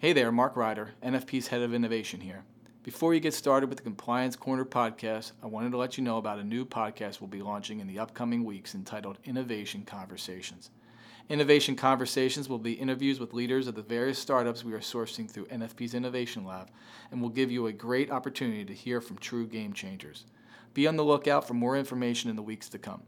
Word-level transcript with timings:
Hey 0.00 0.12
there, 0.12 0.30
Mark 0.30 0.54
Ryder, 0.54 0.90
NFP's 1.02 1.48
Head 1.48 1.60
of 1.60 1.74
Innovation 1.74 2.20
here. 2.20 2.44
Before 2.84 3.14
you 3.14 3.18
get 3.18 3.34
started 3.34 3.68
with 3.68 3.78
the 3.78 3.82
Compliance 3.82 4.36
Corner 4.36 4.64
podcast, 4.64 5.32
I 5.42 5.46
wanted 5.46 5.72
to 5.72 5.76
let 5.76 5.98
you 5.98 6.04
know 6.04 6.18
about 6.18 6.38
a 6.38 6.44
new 6.44 6.64
podcast 6.64 7.20
we'll 7.20 7.26
be 7.26 7.42
launching 7.42 7.80
in 7.80 7.88
the 7.88 7.98
upcoming 7.98 8.44
weeks 8.44 8.76
entitled 8.76 9.18
Innovation 9.24 9.82
Conversations. 9.84 10.70
Innovation 11.28 11.74
Conversations 11.74 12.48
will 12.48 12.60
be 12.60 12.74
interviews 12.74 13.18
with 13.18 13.34
leaders 13.34 13.66
of 13.66 13.74
the 13.74 13.82
various 13.82 14.20
startups 14.20 14.62
we 14.62 14.72
are 14.72 14.78
sourcing 14.78 15.28
through 15.28 15.46
NFP's 15.46 15.94
Innovation 15.94 16.44
Lab 16.44 16.70
and 17.10 17.20
will 17.20 17.28
give 17.28 17.50
you 17.50 17.66
a 17.66 17.72
great 17.72 18.12
opportunity 18.12 18.64
to 18.64 18.72
hear 18.72 19.00
from 19.00 19.18
true 19.18 19.48
game 19.48 19.72
changers. 19.72 20.26
Be 20.74 20.86
on 20.86 20.94
the 20.94 21.02
lookout 21.02 21.44
for 21.44 21.54
more 21.54 21.76
information 21.76 22.30
in 22.30 22.36
the 22.36 22.42
weeks 22.42 22.68
to 22.68 22.78
come. 22.78 23.02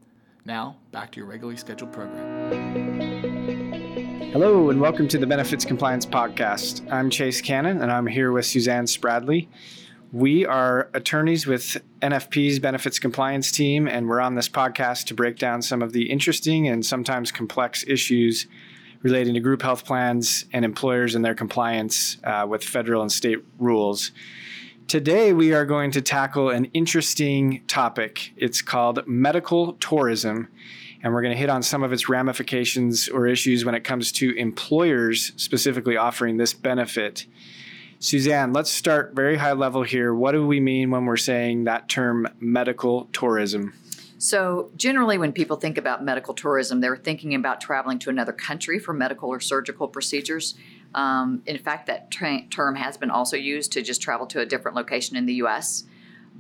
Now, 0.45 0.79
back 0.91 1.13
to 1.13 1.21
your 1.21 1.29
regularly 1.29 1.57
scheduled 1.57 1.93
program. 1.93 3.10
Hello, 4.33 4.71
and 4.71 4.81
welcome 4.81 5.09
to 5.09 5.19
the 5.19 5.27
Benefits 5.27 5.65
Compliance 5.65 6.07
Podcast. 6.07 6.89
I'm 6.93 7.11
Chase 7.11 7.41
Cannon, 7.41 7.83
and 7.83 7.91
I'm 7.91 8.07
here 8.07 8.31
with 8.31 8.47
Suzanne 8.47 8.85
Spradley. 8.85 9.49
We 10.13 10.47
are 10.47 10.89
attorneys 10.95 11.49
with 11.49 11.79
NFP's 12.01 12.61
Benefits 12.61 13.01
Compliance 13.01 13.51
team, 13.51 13.89
and 13.89 14.09
we're 14.09 14.21
on 14.21 14.37
this 14.37 14.49
podcast 14.49 15.07
to 15.07 15.15
break 15.15 15.37
down 15.37 15.63
some 15.63 15.83
of 15.83 15.93
the 15.93 16.09
interesting 16.09 16.69
and 16.69 16.87
sometimes 16.87 17.33
complex 17.33 17.85
issues 17.89 18.47
relating 19.03 19.35
to 19.35 19.41
group 19.41 19.63
health 19.63 19.85
plans 19.85 20.45
and 20.53 20.65
employers 20.65 21.17
and 21.17 21.25
their 21.25 21.35
compliance 21.35 22.19
uh, 22.23 22.47
with 22.49 22.63
federal 22.63 23.03
and 23.03 23.11
state 23.11 23.45
rules. 23.59 24.13
Today, 24.87 25.33
we 25.33 25.53
are 25.53 25.67
going 25.67 25.91
to 25.91 26.01
tackle 26.01 26.51
an 26.51 26.67
interesting 26.67 27.65
topic. 27.67 28.33
It's 28.37 28.63
called 28.63 29.05
medical 29.09 29.73
tourism 29.75 30.47
and 31.03 31.13
we're 31.13 31.23
going 31.23 31.35
to 31.35 31.39
hit 31.39 31.51
on 31.51 31.63
some 31.63 31.83
of 31.83 31.93
its 31.93 32.09
ramifications 32.09 33.09
or 33.09 33.27
issues 33.27 33.65
when 33.65 33.75
it 33.75 33.85
comes 33.85 34.13
to 34.13 34.37
employers 34.37 35.33
specifically 35.37 35.97
offering 35.97 36.37
this 36.37 36.53
benefit. 36.53 37.27
Suzanne, 37.99 38.53
let's 38.53 38.71
start 38.71 39.15
very 39.15 39.37
high 39.37 39.53
level 39.53 39.83
here. 39.83 40.15
What 40.15 40.33
do 40.33 40.47
we 40.47 40.59
mean 40.61 40.91
when 40.91 41.05
we're 41.05 41.17
saying 41.19 41.65
that 41.65 41.89
term 41.89 42.27
medical 42.41 43.09
tourism? 43.13 43.75
So, 44.17 44.71
generally, 44.77 45.17
when 45.17 45.33
people 45.33 45.57
think 45.57 45.79
about 45.79 46.05
medical 46.05 46.35
tourism, 46.35 46.81
they're 46.81 46.97
thinking 46.97 47.35
about 47.35 47.59
traveling 47.59 47.99
to 48.01 48.11
another 48.11 48.33
country 48.33 48.79
for 48.79 48.93
medical 48.93 49.31
or 49.31 49.41
surgical 49.41 49.89
procedures. 49.89 50.55
Um, 50.95 51.43
in 51.47 51.57
fact, 51.57 51.87
that 51.87 52.11
tra- 52.11 52.47
term 52.51 52.75
has 52.75 52.99
been 52.99 53.11
also 53.11 53.39
used 53.39 53.73
to 53.73 53.83
just 53.83 54.03
travel 54.03 54.27
to 54.27 54.41
a 54.41 54.47
different 54.47 54.77
location 54.77 55.17
in 55.17 55.25
the 55.25 55.35
US. 55.35 55.85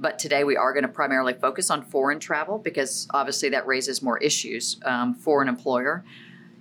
But 0.00 0.18
today 0.18 0.44
we 0.44 0.56
are 0.56 0.72
going 0.72 0.82
to 0.82 0.88
primarily 0.88 1.34
focus 1.34 1.68
on 1.70 1.82
foreign 1.82 2.18
travel 2.18 2.56
because 2.58 3.06
obviously 3.10 3.50
that 3.50 3.66
raises 3.66 4.00
more 4.00 4.16
issues 4.18 4.80
um, 4.86 5.14
for 5.14 5.42
an 5.42 5.48
employer. 5.48 6.04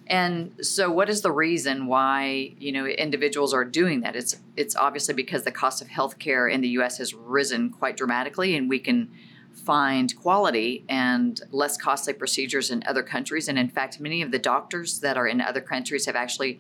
And 0.08 0.54
so, 0.66 0.92
what 0.92 1.08
is 1.08 1.22
the 1.22 1.32
reason 1.32 1.86
why 1.86 2.54
you 2.58 2.72
know 2.72 2.86
individuals 2.86 3.54
are 3.54 3.64
doing 3.64 4.02
that? 4.02 4.16
It's 4.16 4.38
it's 4.58 4.76
obviously 4.76 5.14
because 5.14 5.44
the 5.44 5.52
cost 5.52 5.82
of 5.82 5.88
healthcare 5.88 6.52
in 6.52 6.62
the 6.62 6.70
U.S. 6.70 6.98
has 6.98 7.14
risen 7.14 7.70
quite 7.70 7.96
dramatically, 7.96 8.58
and 8.58 8.68
we 8.68 8.80
can 8.80 9.10
find 9.54 10.16
quality 10.16 10.84
and 10.90 11.42
less 11.52 11.78
costly 11.78 12.14
procedures 12.14 12.72
in 12.72 12.84
other 12.88 13.04
countries. 13.04 13.48
And 13.48 13.60
in 13.60 13.70
fact, 13.70 14.00
many 14.00 14.22
of 14.22 14.32
the 14.32 14.40
doctors 14.40 15.00
that 15.02 15.16
are 15.16 15.28
in 15.28 15.42
other 15.42 15.62
countries 15.62 16.08
have 16.08 16.16
actually 16.16 16.60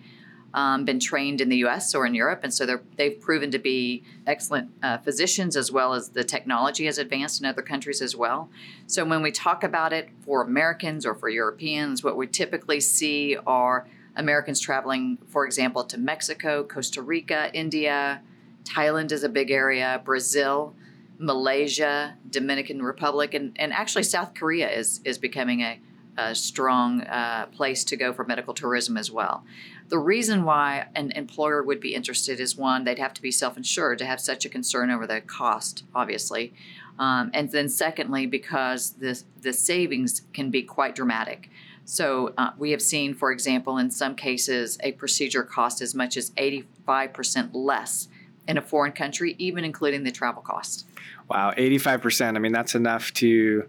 um, 0.53 0.85
been 0.85 0.99
trained 0.99 1.41
in 1.41 1.49
the 1.49 1.57
US 1.57 1.93
or 1.93 2.05
in 2.05 2.15
Europe, 2.15 2.41
and 2.43 2.53
so 2.53 2.79
they've 2.95 3.19
proven 3.19 3.51
to 3.51 3.59
be 3.59 4.03
excellent 4.25 4.71
uh, 4.81 4.97
physicians 4.97 5.55
as 5.55 5.71
well 5.71 5.93
as 5.93 6.09
the 6.09 6.23
technology 6.23 6.85
has 6.85 6.97
advanced 6.97 7.39
in 7.39 7.45
other 7.45 7.61
countries 7.61 8.01
as 8.01 8.15
well. 8.15 8.49
So 8.87 9.05
when 9.05 9.21
we 9.21 9.31
talk 9.31 9.63
about 9.63 9.93
it 9.93 10.09
for 10.21 10.41
Americans 10.41 11.05
or 11.05 11.15
for 11.15 11.29
Europeans, 11.29 12.03
what 12.03 12.17
we 12.17 12.27
typically 12.27 12.79
see 12.79 13.37
are 13.45 13.87
Americans 14.15 14.59
traveling, 14.59 15.17
for 15.27 15.45
example, 15.45 15.83
to 15.85 15.97
Mexico, 15.97 16.63
Costa 16.63 17.01
Rica, 17.01 17.49
India, 17.53 18.21
Thailand 18.63 19.11
is 19.11 19.23
a 19.23 19.29
big 19.29 19.51
area, 19.51 20.01
Brazil. 20.03 20.75
Malaysia, 21.21 22.15
Dominican 22.29 22.81
Republic, 22.81 23.33
and, 23.33 23.51
and 23.57 23.73
actually 23.73 24.03
South 24.03 24.33
Korea 24.33 24.69
is, 24.69 25.01
is 25.03 25.17
becoming 25.17 25.59
a, 25.59 25.77
a 26.17 26.35
strong 26.35 27.01
uh, 27.01 27.45
place 27.47 27.83
to 27.85 27.95
go 27.95 28.13
for 28.13 28.23
medical 28.25 28.53
tourism 28.53 28.97
as 28.97 29.11
well. 29.11 29.43
The 29.89 29.97
reason 29.97 30.43
why 30.43 30.87
an 30.95 31.11
employer 31.11 31.63
would 31.63 31.79
be 31.79 31.95
interested 31.95 32.39
is 32.39 32.55
one, 32.55 32.83
they'd 32.83 32.99
have 32.99 33.13
to 33.15 33.21
be 33.21 33.31
self 33.31 33.57
insured 33.57 33.97
to 33.99 34.05
have 34.05 34.19
such 34.19 34.45
a 34.45 34.49
concern 34.49 34.91
over 34.91 35.07
the 35.07 35.21
cost, 35.21 35.83
obviously. 35.95 36.53
Um, 36.99 37.31
and 37.33 37.51
then, 37.51 37.69
secondly, 37.69 38.25
because 38.25 38.91
the, 38.91 39.21
the 39.41 39.53
savings 39.53 40.21
can 40.33 40.51
be 40.51 40.61
quite 40.61 40.95
dramatic. 40.95 41.49
So, 41.85 42.33
uh, 42.37 42.51
we 42.57 42.71
have 42.71 42.81
seen, 42.81 43.15
for 43.15 43.31
example, 43.31 43.77
in 43.77 43.89
some 43.89 44.15
cases, 44.15 44.77
a 44.83 44.91
procedure 44.91 45.43
cost 45.43 45.81
as 45.81 45.95
much 45.95 46.17
as 46.17 46.29
85% 46.31 47.49
less 47.53 48.09
in 48.47 48.57
a 48.57 48.61
foreign 48.61 48.91
country, 48.91 49.35
even 49.39 49.63
including 49.63 50.03
the 50.03 50.11
travel 50.11 50.41
cost. 50.41 50.85
Wow, 51.29 51.51
85%. 51.57 52.35
I 52.35 52.39
mean, 52.39 52.51
that's 52.51 52.75
enough 52.75 53.13
to 53.15 53.67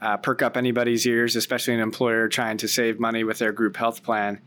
uh, 0.00 0.16
perk 0.16 0.42
up 0.42 0.56
anybody's 0.56 1.06
ears, 1.06 1.36
especially 1.36 1.74
an 1.74 1.80
employer 1.80 2.28
trying 2.28 2.56
to 2.58 2.68
save 2.68 3.00
money 3.00 3.24
with 3.24 3.38
their 3.38 3.52
group 3.52 3.76
health 3.76 4.02
plan. 4.02 4.40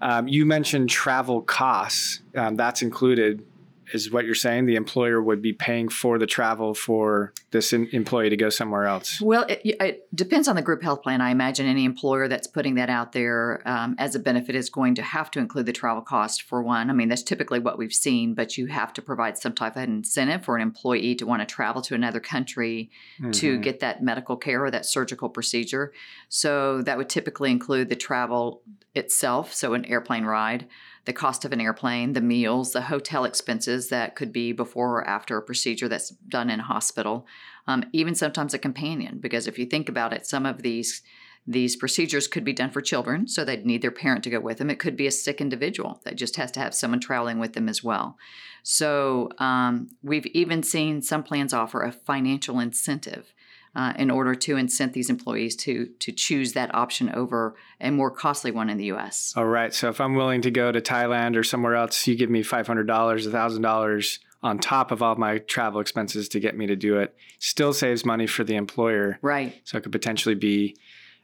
Um, 0.00 0.28
you 0.28 0.44
mentioned 0.44 0.90
travel 0.90 1.40
costs. 1.42 2.20
Um, 2.34 2.56
that's 2.56 2.82
included 2.82 3.44
is 3.92 4.10
what 4.10 4.24
you're 4.24 4.34
saying 4.34 4.66
the 4.66 4.76
employer 4.76 5.22
would 5.22 5.42
be 5.42 5.52
paying 5.52 5.88
for 5.88 6.18
the 6.18 6.26
travel 6.26 6.74
for 6.74 7.32
this 7.50 7.72
in- 7.72 7.88
employee 7.92 8.30
to 8.30 8.36
go 8.36 8.48
somewhere 8.48 8.84
else? 8.86 9.20
Well 9.20 9.44
it, 9.48 9.60
it, 9.64 10.08
depends 10.14 10.48
on 10.48 10.56
the 10.56 10.62
group 10.62 10.82
health 10.82 11.02
plan. 11.02 11.20
I 11.20 11.30
imagine 11.30 11.66
any 11.66 11.84
employer 11.84 12.28
that's 12.28 12.46
putting 12.46 12.76
that 12.76 12.90
out 12.90 13.12
there 13.12 13.62
um, 13.66 13.94
as 13.98 14.14
a 14.14 14.18
benefit 14.18 14.54
is 14.54 14.70
going 14.70 14.94
to 14.96 15.02
have 15.02 15.30
to 15.32 15.38
include 15.38 15.66
the 15.66 15.72
travel 15.72 16.02
cost 16.02 16.42
for 16.42 16.62
one. 16.62 16.90
I 16.90 16.92
mean 16.92 17.08
that's 17.08 17.22
typically 17.22 17.58
what 17.58 17.78
we've 17.78 17.92
seen 17.92 18.34
but 18.34 18.56
you 18.56 18.66
have 18.66 18.92
to 18.94 19.02
provide 19.02 19.38
some 19.38 19.52
type 19.54 19.76
of 19.76 19.82
incentive 19.82 20.44
for 20.44 20.56
an 20.56 20.62
employee 20.62 21.14
to 21.16 21.26
want 21.26 21.46
to 21.46 21.54
travel 21.54 21.82
to 21.82 21.94
another 21.94 22.20
country 22.20 22.90
mm-hmm. 23.20 23.30
to 23.32 23.58
get 23.58 23.80
that 23.80 24.02
medical 24.02 24.36
care 24.36 24.64
or 24.64 24.70
that 24.70 24.86
surgical 24.86 25.28
procedure. 25.28 25.92
So 26.28 26.82
that 26.82 26.96
would 26.96 27.08
typically 27.08 27.50
include 27.50 27.88
the 27.88 27.96
travel 27.96 28.62
itself 28.94 29.52
so 29.52 29.74
an 29.74 29.84
airplane 29.86 30.24
ride 30.24 30.66
the 31.04 31.12
cost 31.12 31.44
of 31.44 31.52
an 31.52 31.60
airplane, 31.60 32.12
the 32.12 32.20
meals, 32.20 32.72
the 32.72 32.82
hotel 32.82 33.24
expenses 33.24 33.88
that 33.88 34.16
could 34.16 34.32
be 34.32 34.52
before 34.52 34.98
or 34.98 35.06
after 35.06 35.36
a 35.36 35.42
procedure 35.42 35.88
that's 35.88 36.10
done 36.10 36.50
in 36.50 36.60
a 36.60 36.64
hospital, 36.64 37.26
um, 37.66 37.84
even 37.92 38.14
sometimes 38.14 38.54
a 38.54 38.58
companion. 38.58 39.18
Because 39.18 39.46
if 39.46 39.58
you 39.58 39.66
think 39.66 39.88
about 39.88 40.12
it, 40.12 40.26
some 40.26 40.46
of 40.46 40.62
these 40.62 41.02
these 41.46 41.76
procedures 41.76 42.26
could 42.26 42.42
be 42.42 42.54
done 42.54 42.70
for 42.70 42.80
children, 42.80 43.28
so 43.28 43.44
they'd 43.44 43.66
need 43.66 43.82
their 43.82 43.90
parent 43.90 44.24
to 44.24 44.30
go 44.30 44.40
with 44.40 44.56
them. 44.56 44.70
It 44.70 44.78
could 44.78 44.96
be 44.96 45.06
a 45.06 45.10
sick 45.10 45.42
individual 45.42 46.00
that 46.04 46.16
just 46.16 46.36
has 46.36 46.50
to 46.52 46.60
have 46.60 46.74
someone 46.74 47.00
traveling 47.00 47.38
with 47.38 47.52
them 47.52 47.68
as 47.68 47.84
well. 47.84 48.16
So 48.62 49.28
um, 49.38 49.90
we've 50.02 50.24
even 50.28 50.62
seen 50.62 51.02
some 51.02 51.22
plans 51.22 51.52
offer 51.52 51.82
a 51.82 51.92
financial 51.92 52.60
incentive 52.60 53.33
uh, 53.76 53.92
in 53.96 54.10
order 54.10 54.34
to 54.34 54.56
incent 54.56 54.92
these 54.92 55.10
employees 55.10 55.56
to 55.56 55.86
to 55.98 56.12
choose 56.12 56.52
that 56.52 56.74
option 56.74 57.10
over 57.14 57.56
a 57.80 57.90
more 57.90 58.10
costly 58.10 58.50
one 58.50 58.70
in 58.70 58.76
the 58.76 58.86
U.S. 58.86 59.32
All 59.36 59.46
right. 59.46 59.74
So 59.74 59.88
if 59.88 60.00
I'm 60.00 60.14
willing 60.14 60.42
to 60.42 60.50
go 60.50 60.70
to 60.72 60.80
Thailand 60.80 61.36
or 61.36 61.44
somewhere 61.44 61.74
else, 61.74 62.06
you 62.06 62.16
give 62.16 62.30
me 62.30 62.42
five 62.42 62.66
hundred 62.66 62.86
dollars, 62.86 63.26
thousand 63.26 63.62
dollars 63.62 64.20
on 64.42 64.58
top 64.58 64.90
of 64.90 65.02
all 65.02 65.16
my 65.16 65.38
travel 65.38 65.80
expenses 65.80 66.28
to 66.28 66.38
get 66.38 66.56
me 66.56 66.66
to 66.66 66.76
do 66.76 66.98
it. 66.98 67.16
Still 67.38 67.72
saves 67.72 68.04
money 68.04 68.26
for 68.26 68.44
the 68.44 68.54
employer. 68.56 69.18
Right. 69.22 69.54
So 69.64 69.78
it 69.78 69.82
could 69.82 69.92
potentially 69.92 70.34
be 70.34 70.76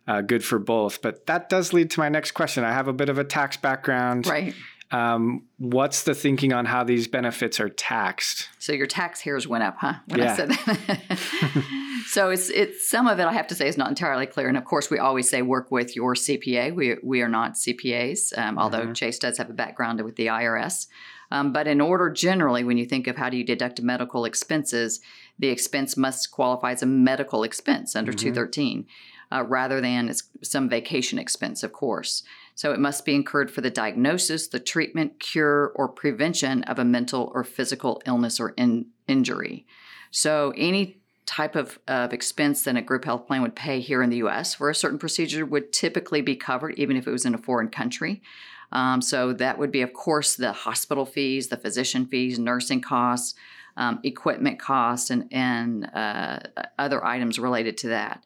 uh, 0.09 0.22
good 0.22 0.43
for 0.43 0.59
both. 0.59 1.03
But 1.03 1.27
that 1.27 1.50
does 1.50 1.72
lead 1.72 1.91
to 1.91 2.00
my 2.00 2.09
next 2.09 2.33
question. 2.33 2.65
I 2.65 2.72
have 2.72 2.89
a 2.89 2.94
bit 2.94 3.10
of 3.10 3.19
a 3.19 3.25
tax 3.25 3.59
background. 3.59 4.27
Right. 4.27 4.55
Um, 4.91 5.44
what's 5.59 6.03
the 6.03 6.15
thinking 6.15 6.53
on 6.53 6.65
how 6.65 6.83
these 6.83 7.06
benefits 7.06 7.60
are 7.60 7.69
taxed? 7.69 8.49
So 8.59 8.72
your 8.72 8.87
tax 8.87 9.21
hairs 9.21 9.47
went 9.47 9.62
up, 9.62 9.77
huh? 9.78 9.94
When 10.09 10.21
yeah. 10.21 10.33
I 10.33 10.37
said 10.37 10.50
that. 10.50 11.87
so 12.06 12.31
it's 12.31 12.50
it's 12.50 12.88
some 12.88 13.06
of 13.06 13.19
it 13.19 13.25
I 13.25 13.33
have 13.33 13.47
to 13.49 13.55
say 13.55 13.69
is 13.69 13.78
not 13.78 13.88
entirely 13.88 14.27
clear. 14.27 14.49
And 14.49 14.56
of 14.56 14.65
course, 14.65 14.91
we 14.91 14.99
always 14.99 15.28
say 15.28 15.43
work 15.43 15.71
with 15.71 15.97
your 15.97 16.15
CPA. 16.15 16.75
We 16.75 16.97
we 17.03 17.22
are 17.22 17.28
not 17.28 17.55
CPAs, 17.55 18.37
um, 18.38 18.59
although 18.59 18.83
mm-hmm. 18.83 18.93
Chase 18.93 19.19
does 19.19 19.38
have 19.38 19.50
a 19.50 19.55
background 19.55 20.00
with 20.03 20.16
the 20.16 20.27
IRS. 20.27 20.87
Um, 21.33 21.53
but 21.53 21.69
in 21.69 21.81
order 21.81 22.10
generally, 22.10 22.65
when 22.65 22.77
you 22.77 22.84
think 22.84 23.07
of 23.07 23.16
how 23.16 23.30
do 23.30 23.36
you 23.36 23.45
deduct 23.45 23.80
medical 23.80 24.25
expenses, 24.25 25.01
the 25.39 25.48
expense 25.48 25.97
must 25.97 26.30
qualify 26.33 26.72
as 26.72 26.83
a 26.83 26.86
medical 26.86 27.45
expense 27.45 27.95
under 27.95 28.13
mm-hmm. 28.13 28.33
213 28.34 28.86
uh, 29.33 29.45
rather 29.45 29.80
than 29.80 30.13
some 30.42 30.69
vacation 30.69 31.19
expense, 31.19 31.63
of 31.63 31.72
course. 31.72 32.22
So 32.54 32.72
it 32.72 32.80
must 32.80 33.04
be 33.04 33.15
incurred 33.15 33.51
for 33.51 33.60
the 33.60 33.71
diagnosis, 33.71 34.48
the 34.48 34.60
treatment, 34.60 35.21
cure, 35.21 35.72
or 35.77 35.89
prevention 35.89 36.63
of 36.65 36.78
a 36.78 36.84
mental 36.84 37.30
or 37.34 37.45
physical 37.45 38.03
illness 38.07 38.41
or 38.41 38.51
in- 38.51 38.86
injury. 39.07 39.66
So 40.10 40.53
any 40.57 41.00
type 41.30 41.54
of, 41.54 41.78
of 41.86 42.12
expense 42.12 42.65
than 42.65 42.77
a 42.77 42.82
group 42.82 43.04
health 43.04 43.28
plan 43.28 43.41
would 43.41 43.54
pay 43.54 43.78
here 43.78 44.03
in 44.03 44.10
the 44.10 44.16
US 44.16 44.59
where 44.59 44.68
a 44.68 44.74
certain 44.74 44.98
procedure 44.98 45.47
would 45.47 45.72
typically 45.72 46.21
be 46.21 46.34
covered, 46.34 46.74
even 46.77 46.97
if 46.97 47.06
it 47.06 47.12
was 47.12 47.24
in 47.24 47.36
a 47.36 47.38
foreign 47.38 47.68
country. 47.68 48.21
Um, 48.72 49.00
so 49.00 49.32
that 49.34 49.56
would 49.56 49.71
be, 49.71 49.82
of 49.82 49.92
course, 49.92 50.34
the 50.34 50.53
hospital 50.53 51.06
fees, 51.06 51.47
the 51.47 51.56
physician 51.56 52.06
fees, 52.06 52.36
nursing 52.41 52.80
costs, 52.80 53.36
um, 53.77 54.00
equipment 54.03 54.59
costs, 54.59 55.10
and, 55.10 55.28
and 55.30 55.88
uh, 55.94 56.41
other 56.80 57.04
items 57.04 57.38
related 57.38 57.78
to 57.78 57.88
that. 57.88 58.24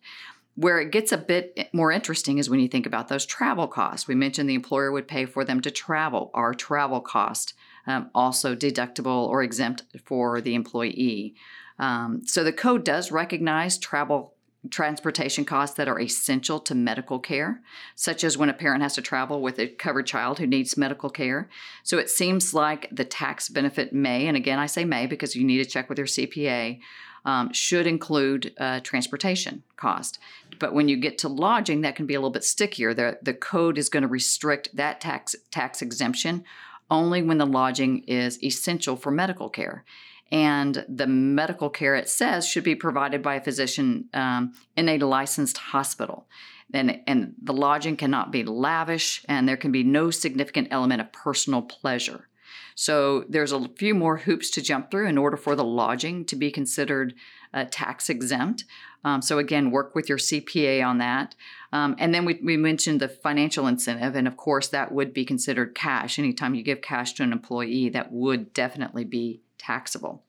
Where 0.55 0.81
it 0.81 0.91
gets 0.91 1.13
a 1.13 1.19
bit 1.19 1.69
more 1.75 1.93
interesting 1.93 2.39
is 2.39 2.49
when 2.49 2.61
you 2.61 2.69
think 2.69 2.87
about 2.87 3.09
those 3.09 3.27
travel 3.27 3.69
costs. 3.69 4.09
We 4.09 4.15
mentioned 4.15 4.49
the 4.49 4.55
employer 4.55 4.91
would 4.93 5.09
pay 5.09 5.27
for 5.27 5.45
them 5.45 5.61
to 5.61 5.71
travel. 5.71 6.31
Our 6.33 6.55
travel 6.55 7.03
cost 7.03 7.53
um, 7.87 8.09
also 8.15 8.55
deductible 8.55 9.29
or 9.29 9.43
exempt 9.43 9.83
for 10.05 10.41
the 10.41 10.55
employee. 10.55 11.35
Um, 11.79 12.23
so 12.25 12.45
the 12.45 12.53
code 12.53 12.85
does 12.85 13.11
recognize 13.11 13.79
travel 13.79 14.35
transportation 14.71 15.45
costs 15.45 15.77
that 15.77 15.89
are 15.89 16.01
essential 16.01 16.59
to 16.59 16.75
medical 16.75 17.19
care, 17.19 17.61
such 17.95 18.25
as 18.25 18.39
when 18.39 18.49
a 18.49 18.55
parent 18.55 18.83
has 18.83 18.95
to 18.95 19.03
travel 19.03 19.43
with 19.43 19.59
a 19.59 19.69
covered 19.69 20.07
child 20.07 20.39
who 20.39 20.47
needs 20.47 20.77
medical 20.77 21.11
care. 21.11 21.49
So 21.83 21.99
it 21.99 22.09
seems 22.09 22.55
like 22.55 22.89
the 22.91 23.05
tax 23.05 23.49
benefit 23.49 23.93
may, 23.93 24.27
and 24.27 24.37
again 24.37 24.59
I 24.59 24.67
say 24.67 24.85
may 24.85 25.07
because 25.07 25.37
you 25.37 25.45
need 25.45 25.63
to 25.63 25.69
check 25.69 25.89
with 25.89 25.99
your 25.99 26.07
CPA, 26.07 26.81
um, 27.27 27.53
should 27.53 27.87
include 27.87 28.53
uh, 28.59 28.81
transportation 28.81 29.63
cost. 29.77 30.19
But 30.59 30.75
when 30.75 30.89
you 30.89 30.97
get 30.97 31.19
to 31.19 31.29
lodging, 31.29 31.81
that 31.81 31.97
can 31.97 32.07
be 32.07 32.15
a 32.15 32.19
little 32.19 32.31
bit 32.31 32.45
stickier. 32.45 32.93
The, 32.93 33.19
the 33.23 33.35
code 33.35 33.79
is 33.79 33.89
going 33.89 34.03
to 34.03 34.09
restrict 34.09 34.77
that 34.77 35.01
tax 35.01 35.35
tax 35.51 35.83
exemption 35.83 36.45
only 36.91 37.23
when 37.23 37.39
the 37.39 37.47
lodging 37.47 38.05
is 38.05 38.43
essential 38.45 38.95
for 38.95 39.11
medical 39.11 39.49
care 39.49 39.85
and 40.35 40.85
the 40.89 41.07
medical 41.07 41.71
care 41.71 41.95
it 41.95 42.09
says 42.09 42.49
should 42.49 42.65
be 42.65 42.75
provided 42.75 43.23
by 43.23 43.37
a 43.37 43.41
physician 43.41 44.09
um, 44.15 44.53
in 44.77 44.89
a 44.89 44.99
licensed 44.99 45.57
hospital. 45.57 46.27
And, 46.73 47.01
and 47.07 47.35
the 47.41 47.53
lodging 47.53 47.97
cannot 47.97 48.33
be 48.33 48.43
lavish, 48.43 49.25
and 49.29 49.49
there 49.49 49.57
can 49.57 49.71
be 49.71 49.85
no 49.85 50.11
significant 50.11 50.69
element 50.73 51.01
of 51.01 51.13
personal 51.13 51.63
pleasure. 51.63 52.27
So 52.75 53.25
there's 53.29 53.53
a 53.53 53.69
few 53.77 53.95
more 53.95 54.17
hoops 54.17 54.51
to 54.51 54.61
jump 54.61 54.91
through 54.91 55.07
in 55.07 55.19
order 55.19 55.37
for 55.37 55.55
the 55.55 55.63
lodging 55.63 56.25
to 56.25 56.35
be 56.35 56.51
considered 56.51 57.15
uh, 57.53 57.67
tax 57.71 58.11
exempt. 58.11 58.65
Um, 59.05 59.23
so 59.23 59.39
again, 59.39 59.71
work 59.71 59.95
with 59.95 60.09
your 60.09 60.19
CPA 60.19 60.85
on 60.85 60.99
that. 60.99 61.37
Um, 61.73 61.95
and 62.01 62.13
then 62.13 62.25
we, 62.25 62.41
we 62.43 62.57
mentioned 62.57 62.99
the 62.99 63.09
financial 63.09 63.69
incentive, 63.69 64.17
and 64.17 64.27
of 64.27 64.37
course 64.37 64.67
that 64.69 64.91
would 64.91 65.15
be 65.15 65.25
considered 65.25 65.77
cash. 65.77 66.19
Anytime 66.19 66.57
you 66.57 66.65
give 66.65 66.83
cash 66.83 67.13
to 67.13 67.23
an 67.23 67.31
employee, 67.31 67.89
that 67.91 68.11
would 68.11 68.53
definitely 68.53 69.05
be 69.05 69.44
taxable. 69.65 70.23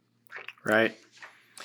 Right. 0.64 0.96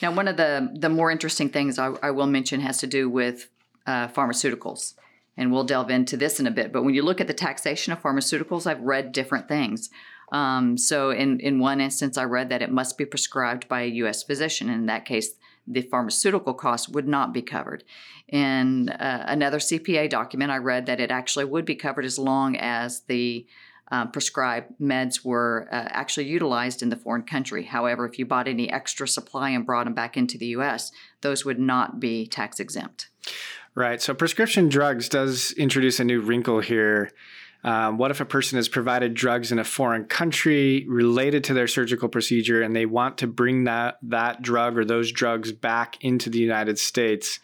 Now, 0.03 0.13
one 0.15 0.29
of 0.29 0.37
the 0.37 0.71
the 0.75 0.89
more 0.89 1.11
interesting 1.11 1.51
things 1.51 1.79
I, 1.79 1.89
I 2.03 2.11
will 2.11 2.27
mention 2.27 2.61
has 2.61 2.79
to 2.79 2.87
do 2.87 3.09
with 3.09 3.49
uh, 3.87 4.09
pharmaceuticals, 4.09 4.95
and 5.37 5.53
we'll 5.53 5.65
delve 5.65 5.91
into 5.91 6.17
this 6.17 6.41
in 6.41 6.47
a 6.47 6.51
bit. 6.51 6.73
But 6.73 6.85
when 6.85 6.95
you 6.95 7.03
look 7.03 7.21
at 7.21 7.27
the 7.27 7.35
taxation 7.35 7.93
of 7.93 8.03
pharmaceuticals, 8.03 8.67
I've 8.67 8.81
read 8.81 9.13
different 9.13 9.49
things. 9.49 9.91
Um, 10.33 10.79
so, 10.79 11.11
in 11.11 11.41
in 11.41 11.59
one 11.59 11.81
instance, 11.81 12.17
I 12.17 12.25
read 12.25 12.49
that 12.51 12.63
it 12.63 12.71
must 12.71 12.97
be 12.97 13.05
prescribed 13.05 13.69
by 13.69 13.83
a 13.83 13.97
U.S. 14.03 14.23
physician. 14.23 14.69
And 14.69 14.81
in 14.81 14.87
that 14.87 15.05
case, 15.05 15.31
the 15.67 15.83
pharmaceutical 15.83 16.55
costs 16.55 16.89
would 16.89 17.09
not 17.09 17.33
be 17.33 17.43
covered. 17.43 17.85
In 18.29 18.89
uh, 18.91 19.25
another 19.27 19.59
CPA 19.59 20.09
document, 20.09 20.51
I 20.51 20.59
read 20.59 20.87
that 20.87 21.01
it 21.01 21.11
actually 21.11 21.47
would 21.47 21.65
be 21.65 21.75
covered 21.75 22.05
as 22.05 22.19
long 22.19 22.57
as 22.57 23.03
the 23.03 23.47
um, 23.91 24.11
prescribed 24.11 24.73
meds 24.81 25.25
were 25.25 25.69
uh, 25.73 25.89
actually 25.91 26.27
utilized 26.27 26.83
in 26.83 26.91
the 26.91 26.97
foreign 26.97 27.23
country. 27.23 27.65
However, 27.65 28.07
if 28.07 28.19
you 28.19 28.27
bought 28.27 28.47
any 28.47 28.71
extra 28.71 29.09
supply 29.09 29.51
and 29.51 29.67
brought 29.67 29.85
them 29.85 29.95
back 29.95 30.17
into 30.17 30.39
the 30.39 30.47
US, 30.47 30.93
those 31.23 31.45
would 31.45 31.59
not 31.59 32.01
be 32.01 32.27
tax 32.27 32.61
exempt. 32.61 33.09
Right. 33.75 34.01
So 34.01 34.15
prescription 34.15 34.69
drugs 34.69 35.09
does 35.09 35.53
introduce 35.53 36.01
a 36.01 36.05
new 36.05 36.21
wrinkle 36.21 36.61
here. 36.61 37.11
Um, 37.63 37.99
what 37.99 38.11
if 38.11 38.21
a 38.21 38.25
person 38.25 38.57
has 38.57 38.69
provided 38.69 39.15
drugs 39.15 39.53
in 39.53 39.59
a 39.59 39.65
foreign 39.65 40.07
country 40.07 40.87
related 40.89 41.45
to 41.45 41.55
their 41.55 41.67
surgical 41.67 42.09
procedure 42.09 42.63
and 42.63 42.75
they 42.75 42.87
want 42.87 43.19
to 43.19 43.27
bring 43.27 43.65
that, 43.65 43.99
that 44.03 44.41
drug 44.41 44.79
or 44.79 44.85
those 44.85 45.13
drugs 45.13 45.53
back 45.53 46.03
into 46.03 46.31
the 46.31 46.39
United 46.39 46.79
States? 46.79 47.39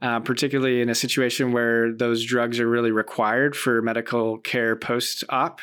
Uh, 0.00 0.20
particularly 0.20 0.80
in 0.80 0.88
a 0.88 0.94
situation 0.94 1.50
where 1.50 1.92
those 1.92 2.24
drugs 2.24 2.60
are 2.60 2.68
really 2.68 2.92
required 2.92 3.56
for 3.56 3.82
medical 3.82 4.38
care 4.38 4.76
post 4.76 5.24
op. 5.28 5.60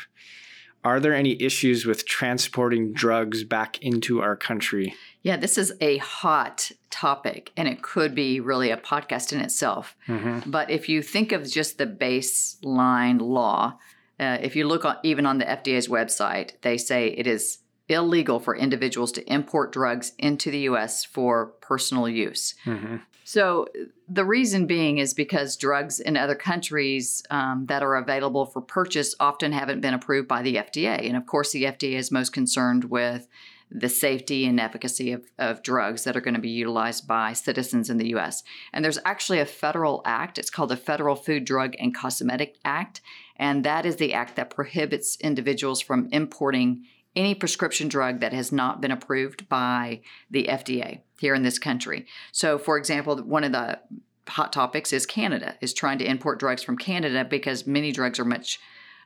Are 0.84 1.00
there 1.00 1.14
any 1.14 1.40
issues 1.42 1.86
with 1.86 2.06
transporting 2.06 2.92
drugs 2.92 3.44
back 3.44 3.82
into 3.82 4.20
our 4.20 4.36
country? 4.36 4.94
Yeah, 5.22 5.38
this 5.38 5.56
is 5.56 5.72
a 5.80 5.96
hot 5.96 6.70
topic 6.90 7.50
and 7.56 7.66
it 7.66 7.82
could 7.82 8.14
be 8.14 8.38
really 8.38 8.70
a 8.70 8.76
podcast 8.76 9.32
in 9.32 9.40
itself. 9.40 9.96
Mm-hmm. 10.06 10.50
But 10.50 10.70
if 10.70 10.88
you 10.88 11.02
think 11.02 11.32
of 11.32 11.50
just 11.50 11.78
the 11.78 11.86
baseline 11.86 13.20
law, 13.20 13.78
uh, 14.20 14.38
if 14.40 14.54
you 14.54 14.68
look 14.68 14.84
on, 14.84 14.96
even 15.02 15.26
on 15.26 15.38
the 15.38 15.44
FDA's 15.44 15.88
website, 15.88 16.52
they 16.60 16.76
say 16.76 17.08
it 17.08 17.26
is 17.26 17.58
illegal 17.88 18.40
for 18.40 18.56
individuals 18.56 19.12
to 19.12 19.32
import 19.32 19.72
drugs 19.72 20.12
into 20.18 20.50
the 20.50 20.60
US 20.60 21.04
for 21.04 21.46
personal 21.60 22.08
use. 22.08 22.54
Mm-hmm. 22.64 22.96
So, 23.24 23.66
the 24.08 24.24
reason 24.24 24.66
being 24.66 24.98
is 24.98 25.12
because 25.12 25.56
drugs 25.56 25.98
in 25.98 26.16
other 26.16 26.36
countries 26.36 27.24
um, 27.28 27.66
that 27.66 27.82
are 27.82 27.96
available 27.96 28.46
for 28.46 28.60
purchase 28.60 29.16
often 29.18 29.50
haven't 29.50 29.80
been 29.80 29.94
approved 29.94 30.28
by 30.28 30.42
the 30.42 30.56
FDA. 30.56 31.08
And 31.08 31.16
of 31.16 31.26
course, 31.26 31.50
the 31.50 31.64
FDA 31.64 31.94
is 31.94 32.12
most 32.12 32.32
concerned 32.32 32.84
with 32.84 33.26
the 33.70 33.88
safety 33.88 34.46
and 34.46 34.60
efficacy 34.60 35.10
of, 35.10 35.24
of 35.38 35.62
drugs 35.62 36.04
that 36.04 36.16
are 36.16 36.20
going 36.20 36.34
to 36.34 36.40
be 36.40 36.50
utilized 36.50 37.08
by 37.08 37.32
citizens 37.32 37.90
in 37.90 37.96
the 37.96 38.14
US. 38.14 38.44
And 38.72 38.84
there's 38.84 38.98
actually 39.04 39.40
a 39.40 39.46
federal 39.46 40.02
act, 40.04 40.38
it's 40.38 40.50
called 40.50 40.70
the 40.70 40.76
Federal 40.76 41.16
Food, 41.16 41.44
Drug, 41.44 41.74
and 41.80 41.94
Cosmetic 41.94 42.58
Act. 42.64 43.00
And 43.36 43.64
that 43.64 43.84
is 43.84 43.96
the 43.96 44.14
act 44.14 44.36
that 44.36 44.50
prohibits 44.50 45.16
individuals 45.16 45.80
from 45.80 46.08
importing 46.12 46.84
any 47.16 47.34
prescription 47.34 47.88
drug 47.88 48.20
that 48.20 48.32
has 48.32 48.52
not 48.52 48.80
been 48.80 48.90
approved 48.90 49.48
by 49.48 50.02
the 50.30 50.44
FDA 50.44 51.00
here 51.18 51.34
in 51.34 51.42
this 51.42 51.58
country. 51.58 52.06
So, 52.30 52.58
for 52.58 52.76
example, 52.76 53.16
one 53.18 53.42
of 53.42 53.52
the 53.52 53.80
hot 54.28 54.52
topics 54.52 54.92
is 54.92 55.06
Canada 55.06 55.56
is 55.60 55.72
trying 55.72 55.98
to 55.98 56.04
import 56.04 56.38
drugs 56.38 56.62
from 56.62 56.76
Canada 56.76 57.24
because 57.24 57.66
many 57.66 57.92
drugs 57.92 58.18
are 58.18 58.24
much 58.24 58.60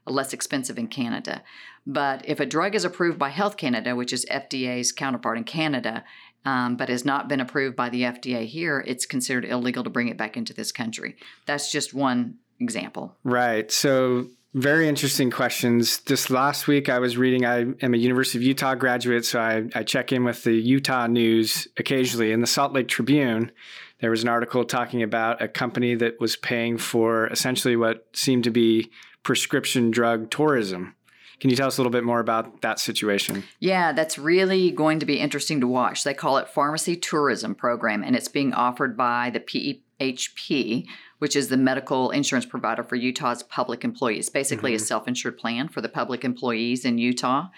less 0.07 0.33
expensive 0.33 0.79
in 0.79 0.89
Canada. 0.89 1.43
But 1.87 2.27
if 2.29 2.41
a 2.41 2.47
drug 2.47 2.75
is 2.75 2.85
approved 2.85 3.19
by 3.19 3.29
Health 3.31 3.57
Canada, 3.57 3.95
which 3.95 4.12
is 4.12 4.27
FDA's 4.31 4.93
counterpart 4.93 5.39
in 5.39 5.45
Canada, 5.45 6.05
um, 6.45 6.77
but 6.77 6.89
has 6.89 7.05
not 7.05 7.29
been 7.29 7.41
approved 7.41 7.77
by 7.77 7.91
the 7.91 8.03
FDA 8.03 8.47
here, 8.47 8.83
it's 8.87 9.07
considered 9.07 9.45
illegal 9.45 9.85
to 9.85 9.91
bring 9.91 10.09
it 10.09 10.17
back 10.17 10.37
into 10.37 10.55
this 10.55 10.73
country. 10.73 11.17
That's 11.47 11.71
just 11.71 11.93
one 11.93 12.39
example. 12.59 13.17
Right. 13.25 13.71
So 13.71 14.29
very 14.55 14.88
interesting 14.88 15.31
questions. 15.31 16.00
This 16.00 16.31
last 16.31 16.67
week, 16.67 16.88
I 16.88 16.99
was 16.99 17.17
reading, 17.17 17.47
I 17.47 17.67
am 17.82 17.94
a 17.94 17.97
University 17.97 18.38
of 18.38 18.43
Utah 18.43 18.75
graduate, 18.75 19.25
so 19.25 19.41
I, 19.41 19.64
I 19.75 19.82
check 19.85 20.12
in 20.12 20.25
with 20.25 20.43
the 20.43 20.55
Utah 20.55 21.06
news 21.06 21.69
occasionally. 21.76 22.32
In 22.32 22.41
the 22.41 22.47
Salt 22.47 22.73
Lake 22.73 22.88
Tribune, 22.88 23.52
there 24.00 24.11
was 24.11 24.23
an 24.23 24.29
article 24.29 24.64
talking 24.64 25.02
about 25.02 25.41
a 25.41 25.49
company 25.49 25.94
that 25.94 26.19
was 26.20 26.37
paying 26.37 26.79
for 26.79 27.29
essentially 27.29 27.76
what 27.76 28.06
seemed 28.12 28.44
to 28.44 28.50
be 28.50 28.91
prescription 29.23 29.91
drug 29.91 30.31
tourism. 30.31 30.97
Can 31.38 31.49
you 31.49 31.56
tell 31.56 31.69
us 31.69 31.79
a 31.79 31.81
little 31.81 31.93
bit 31.93 32.05
more 32.05 32.20
about 32.20 32.61
that 32.61 32.79
situation? 32.79 33.44
Yeah, 33.61 33.93
that's 33.93 34.19
really 34.19 34.70
going 34.70 34.99
to 34.99 35.06
be 35.06 35.19
interesting 35.19 35.61
to 35.61 35.66
watch. 35.66 36.04
They 36.04 36.12
call 36.12 36.37
it 36.37 36.49
Pharmacy 36.49 36.97
Tourism 36.97 37.54
Program, 37.54 38.02
and 38.02 38.14
it's 38.14 38.28
being 38.28 38.52
offered 38.52 38.97
by 38.97 39.30
the 39.30 39.40
PEHP, 39.40 40.87
which 41.21 41.37
is 41.37 41.49
the 41.49 41.57
medical 41.57 42.11
insurance 42.11 42.47
provider 42.47 42.83
for 42.83 42.97
Utah's 42.97 43.43
public 43.43 43.85
employees, 43.85 44.29
basically 44.29 44.73
mm-hmm. 44.73 44.83
a 44.83 44.87
self 44.87 45.07
insured 45.07 45.39
plan 45.39 45.69
for 45.69 45.81
the 45.81 45.89
public 45.89 46.25
employees 46.25 46.85
in 46.85 46.99
Utah. 46.99 47.49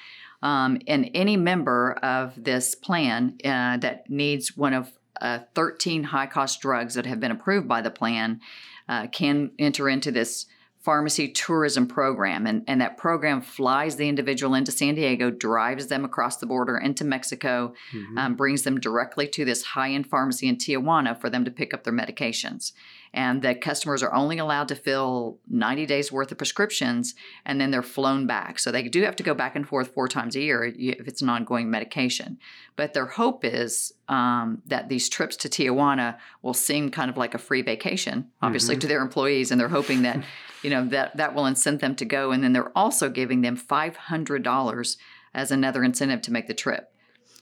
Um, 0.43 0.81
and 0.89 1.09
any 1.15 1.37
member 1.37 1.93
of 2.03 2.33
this 2.37 2.75
plan 2.75 3.39
uh, 3.45 3.77
that 3.79 4.11
needs 4.11 4.57
one 4.57 4.75
of 4.75 4.91
uh, 5.21 5.39
13 5.55 6.03
high 6.03 6.27
cost 6.27 6.61
drugs 6.61 6.95
that 6.95 7.07
have 7.07 7.21
been 7.21 7.31
approved 7.31 7.69
by 7.69 7.81
the 7.81 7.91
plan 7.91 8.41
uh, 8.89 9.07
can 9.07 9.53
enter 9.61 9.89
into 9.89 10.11
this 10.11 10.47
pharmacy 10.81 11.29
tourism 11.29 11.87
program. 11.87 12.45
And, 12.45 12.65
and 12.67 12.81
that 12.81 12.97
program 12.97 13.41
flies 13.41 13.95
the 13.95 14.09
individual 14.09 14.57
into 14.57 14.73
San 14.73 14.97
Diego, 14.97 15.31
drives 15.31 15.87
them 15.87 16.05
across 16.05 16.39
the 16.39 16.47
border 16.47 16.77
into 16.77 17.05
Mexico, 17.05 17.73
mm-hmm. 17.93 18.19
um, 18.19 18.35
brings 18.35 18.63
them 18.63 18.81
directly 18.81 19.29
to 19.29 19.45
this 19.45 19.63
high 19.63 19.93
end 19.93 20.09
pharmacy 20.09 20.49
in 20.49 20.57
Tijuana 20.57 21.21
for 21.21 21.31
them 21.31 21.45
to 21.45 21.53
pick 21.53 21.73
up 21.73 21.85
their 21.85 21.93
medications 21.93 22.73
and 23.15 23.43
that 23.43 23.61
customers 23.61 24.03
are 24.03 24.13
only 24.15 24.39
allowed 24.39 24.69
to 24.69 24.75
fill 24.75 25.39
90 25.51 25.85
days 25.87 26.11
worth 26.11 26.33
of 26.33 26.39
prescriptions 26.39 27.15
and 27.45 27.61
then 27.61 27.71
they're 27.71 27.83
flown 27.83 28.27
back. 28.27 28.59
So 28.59 28.73
they 28.73 28.85
do 28.85 29.03
have 29.03 29.17
to 29.17 29.23
go 29.23 29.35
back 29.35 29.55
and 29.55 29.69
forth 29.69 29.93
four 29.93 30.09
times 30.09 30.35
a 30.35 30.41
year 30.41 30.65
if 30.65 31.07
it's 31.07 31.21
an 31.21 31.29
ongoing 31.29 31.71
medication. 31.71 32.39
But 32.75 32.95
their 32.95 33.07
hope 33.07 33.45
is 33.45 33.93
um, 34.09 34.63
that 34.67 34.89
these 34.89 35.11
trips 35.11 35.37
to 35.37 35.49
Tijuana 35.49 36.17
will 36.41 36.55
seem 36.55 36.91
kind 36.91 37.11
of 37.11 37.19
like 37.19 37.35
a 37.35 37.39
free 37.39 37.63
vacation, 37.63 38.31
obviously, 38.41 38.77
mm-hmm. 38.77 38.81
to 38.81 38.87
their 38.87 39.03
employees, 39.03 39.51
and 39.51 39.61
they're 39.61 39.69
hoping 39.69 40.03
that 40.03 40.25
you 40.63 40.71
know 40.71 40.87
that 40.87 41.17
that 41.19 41.35
will 41.35 41.45
incent 41.45 41.81
them 41.81 41.95
to 41.97 42.05
go. 42.05 42.31
And 42.31 42.43
then 42.43 42.55
they're 42.55 42.77
also 42.77 43.11
giving 43.11 43.43
them 43.43 43.57
$500 43.57 44.97
as 45.35 45.51
another 45.51 45.85
incentive 45.85 46.23
to 46.23 46.33
make 46.33 46.47
the 46.47 46.55
trip. 46.55 46.95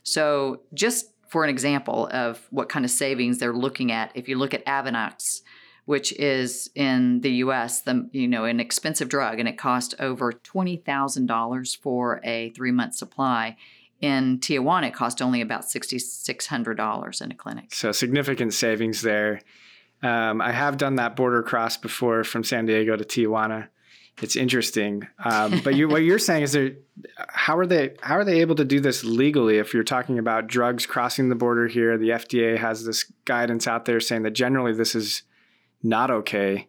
So 0.03 0.63
just 0.75 1.07
for 1.29 1.45
an 1.45 1.51
example 1.51 2.09
of 2.13 2.45
what 2.51 2.69
kind 2.69 2.85
of 2.85 2.91
savings 2.91 3.39
they're 3.39 3.55
looking 3.55 3.93
at, 3.93 4.11
if 4.15 4.29
you 4.29 4.37
look 4.37 4.53
at 4.53 4.67
Avonex, 4.67 5.43
which 5.85 6.13
is 6.13 6.71
in 6.75 7.21
the 7.21 7.31
U.S. 7.45 7.81
the 7.83 8.09
you 8.13 8.29
know 8.29 8.45
an 8.45 8.61
expensive 8.61 9.09
drug, 9.09 9.39
and 9.39 9.49
it 9.49 9.59
cost 9.59 9.95
over 9.99 10.33
twenty 10.33 10.77
thousand 10.77 11.27
dollars 11.27 11.75
for 11.75 12.21
a 12.25 12.51
three 12.51 12.73
month 12.73 12.95
supply. 12.95 13.57
In 14.01 14.39
Tijuana, 14.39 14.89
it 14.89 14.95
cost 14.95 15.21
only 15.21 15.41
about 15.41 15.69
sixty 15.69 15.99
six 15.99 16.47
hundred 16.47 16.77
dollars 16.77 17.21
in 17.21 17.31
a 17.31 17.35
clinic. 17.35 17.75
So 17.75 17.93
significant 17.93 18.55
savings 18.55 19.03
there. 19.03 19.41
Um, 20.03 20.41
I 20.41 20.53
have 20.53 20.79
done 20.79 20.97
that 20.97 21.15
border 21.15 21.43
cross 21.43 21.77
before 21.77 22.25
from 22.25 22.43
San 22.43 22.65
Diego 22.65 22.97
to 22.97 23.05
Tijuana, 23.05 23.69
it's 24.23 24.37
interesting. 24.37 25.07
Um, 25.25 25.61
but 25.65 25.75
you, 25.75 25.89
what 25.89 26.03
you're 26.03 26.19
saying 26.19 26.43
is 26.43 26.53
that 26.53 26.77
how 27.29 27.57
are 27.57 27.67
they 27.67 27.95
how 28.03 28.17
are 28.17 28.25
they 28.25 28.41
able 28.41 28.55
to 28.57 28.65
do 28.65 28.81
this 28.81 29.03
legally? 29.05 29.59
If 29.59 29.73
you're 29.73 29.85
talking 29.85 30.19
about 30.19 30.47
drugs 30.47 30.87
crossing 30.87 31.29
the 31.29 31.35
border 31.35 31.69
here, 31.69 31.97
the 31.97 32.11
FDA 32.11 32.59
has 32.59 32.85
this 32.85 33.11
guidance 33.25 33.67
out 33.67 33.85
there 33.85 34.01
saying 34.01 34.23
that 34.23 34.33
generally 34.33 34.73
this 34.73 34.95
is 34.95 35.23
not 35.83 36.11
okay. 36.11 36.69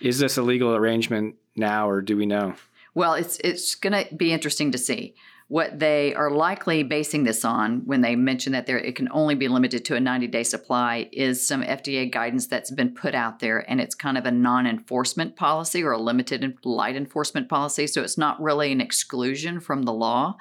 Is 0.00 0.18
this 0.18 0.36
a 0.36 0.42
legal 0.42 0.74
arrangement 0.74 1.36
now, 1.56 1.88
or 1.88 2.00
do 2.00 2.16
we 2.16 2.26
know? 2.26 2.54
Well, 2.94 3.14
it's 3.14 3.38
it's 3.38 3.74
going 3.74 3.92
to 3.92 4.14
be 4.14 4.32
interesting 4.32 4.72
to 4.72 4.78
see 4.78 5.14
what 5.50 5.80
they 5.80 6.14
are 6.14 6.30
likely 6.30 6.84
basing 6.84 7.24
this 7.24 7.44
on 7.44 7.80
when 7.84 8.02
they 8.02 8.14
mention 8.14 8.52
that 8.52 8.66
there 8.66 8.78
it 8.78 8.94
can 8.94 9.08
only 9.10 9.34
be 9.34 9.48
limited 9.48 9.84
to 9.84 9.96
a 9.96 10.00
90 10.00 10.28
day 10.28 10.44
supply 10.44 11.08
is 11.10 11.44
some 11.44 11.60
FDA 11.60 12.08
guidance 12.10 12.46
that's 12.46 12.70
been 12.70 12.94
put 12.94 13.16
out 13.16 13.40
there 13.40 13.68
and 13.68 13.80
it's 13.80 13.96
kind 13.96 14.16
of 14.16 14.24
a 14.24 14.30
non-enforcement 14.30 15.34
policy 15.34 15.82
or 15.82 15.90
a 15.90 15.98
limited 15.98 16.56
light 16.64 16.94
enforcement 16.94 17.48
policy 17.48 17.88
so 17.88 18.00
it's 18.00 18.16
not 18.16 18.40
really 18.40 18.70
an 18.70 18.80
exclusion 18.80 19.58
from 19.58 19.82
the 19.82 19.92
law 19.92 20.36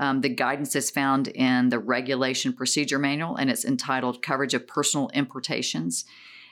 um, 0.00 0.22
the 0.22 0.28
guidance 0.28 0.74
is 0.74 0.90
found 0.90 1.28
in 1.28 1.68
the 1.68 1.78
regulation 1.78 2.52
procedure 2.52 2.98
manual 2.98 3.36
and 3.36 3.50
it's 3.50 3.64
entitled 3.64 4.22
coverage 4.22 4.54
of 4.54 4.66
personal 4.66 5.08
importations 5.14 6.04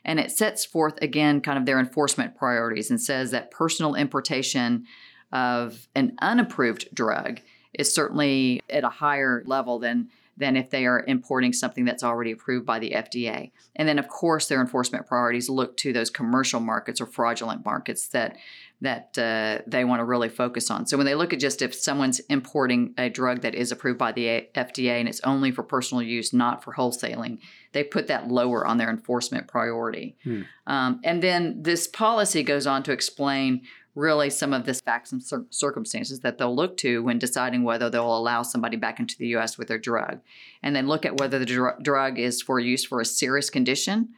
and 0.06 0.20
it 0.20 0.30
sets 0.30 0.64
forth 0.64 0.96
again 1.02 1.42
kind 1.42 1.58
of 1.58 1.66
their 1.66 1.78
enforcement 1.78 2.36
priorities 2.36 2.90
and 2.90 3.02
says 3.02 3.32
that 3.32 3.50
personal 3.50 3.94
importation 3.94 4.86
of 5.32 5.88
an 5.94 6.16
unapproved 6.22 6.88
drug 6.94 7.40
is 7.74 7.92
certainly 7.92 8.62
at 8.70 8.84
a 8.84 8.88
higher 8.88 9.42
level 9.44 9.78
than 9.78 10.08
than 10.38 10.54
if 10.54 10.68
they 10.68 10.84
are 10.84 11.02
importing 11.06 11.52
something 11.52 11.86
that's 11.86 12.04
already 12.04 12.30
approved 12.30 12.66
by 12.66 12.78
the 12.78 12.90
FDA. 12.90 13.50
And 13.74 13.88
then 13.88 13.98
of 13.98 14.06
course 14.08 14.48
their 14.48 14.60
enforcement 14.60 15.06
priorities 15.06 15.48
look 15.48 15.76
to 15.78 15.92
those 15.92 16.10
commercial 16.10 16.60
markets 16.60 17.00
or 17.00 17.06
fraudulent 17.06 17.64
markets 17.64 18.08
that 18.08 18.36
that 18.82 19.16
uh, 19.16 19.62
they 19.66 19.84
want 19.84 20.00
to 20.00 20.04
really 20.04 20.28
focus 20.28 20.70
on. 20.70 20.86
So 20.86 20.96
when 20.98 21.06
they 21.06 21.14
look 21.14 21.32
at 21.32 21.40
just 21.40 21.62
if 21.62 21.74
someone's 21.74 22.20
importing 22.20 22.92
a 22.98 23.08
drug 23.08 23.40
that 23.40 23.54
is 23.54 23.72
approved 23.72 23.98
by 23.98 24.12
the 24.12 24.48
FDA 24.54 25.00
and 25.00 25.08
it's 25.08 25.20
only 25.22 25.50
for 25.50 25.62
personal 25.62 26.02
use, 26.02 26.34
not 26.34 26.62
for 26.62 26.74
wholesaling, 26.74 27.38
they 27.72 27.82
put 27.82 28.06
that 28.08 28.28
lower 28.28 28.66
on 28.66 28.76
their 28.76 28.90
enforcement 28.90 29.48
priority. 29.48 30.16
Hmm. 30.24 30.42
Um, 30.66 31.00
and 31.04 31.22
then 31.22 31.62
this 31.62 31.86
policy 31.86 32.42
goes 32.42 32.66
on 32.66 32.82
to 32.82 32.92
explain 32.92 33.62
really 33.94 34.28
some 34.28 34.52
of 34.52 34.66
the 34.66 34.74
facts 34.74 35.10
and 35.10 35.22
cir- 35.22 35.46
circumstances 35.48 36.20
that 36.20 36.36
they'll 36.36 36.54
look 36.54 36.76
to 36.76 37.02
when 37.02 37.18
deciding 37.18 37.64
whether 37.64 37.88
they'll 37.88 38.16
allow 38.16 38.42
somebody 38.42 38.76
back 38.76 39.00
into 39.00 39.16
the 39.16 39.28
U.S. 39.28 39.56
with 39.56 39.68
their 39.68 39.78
drug. 39.78 40.20
And 40.62 40.76
then 40.76 40.86
look 40.86 41.06
at 41.06 41.18
whether 41.18 41.38
the 41.38 41.46
dr- 41.46 41.82
drug 41.82 42.18
is 42.18 42.42
for 42.42 42.60
use 42.60 42.84
for 42.84 43.00
a 43.00 43.06
serious 43.06 43.48
condition 43.48 44.10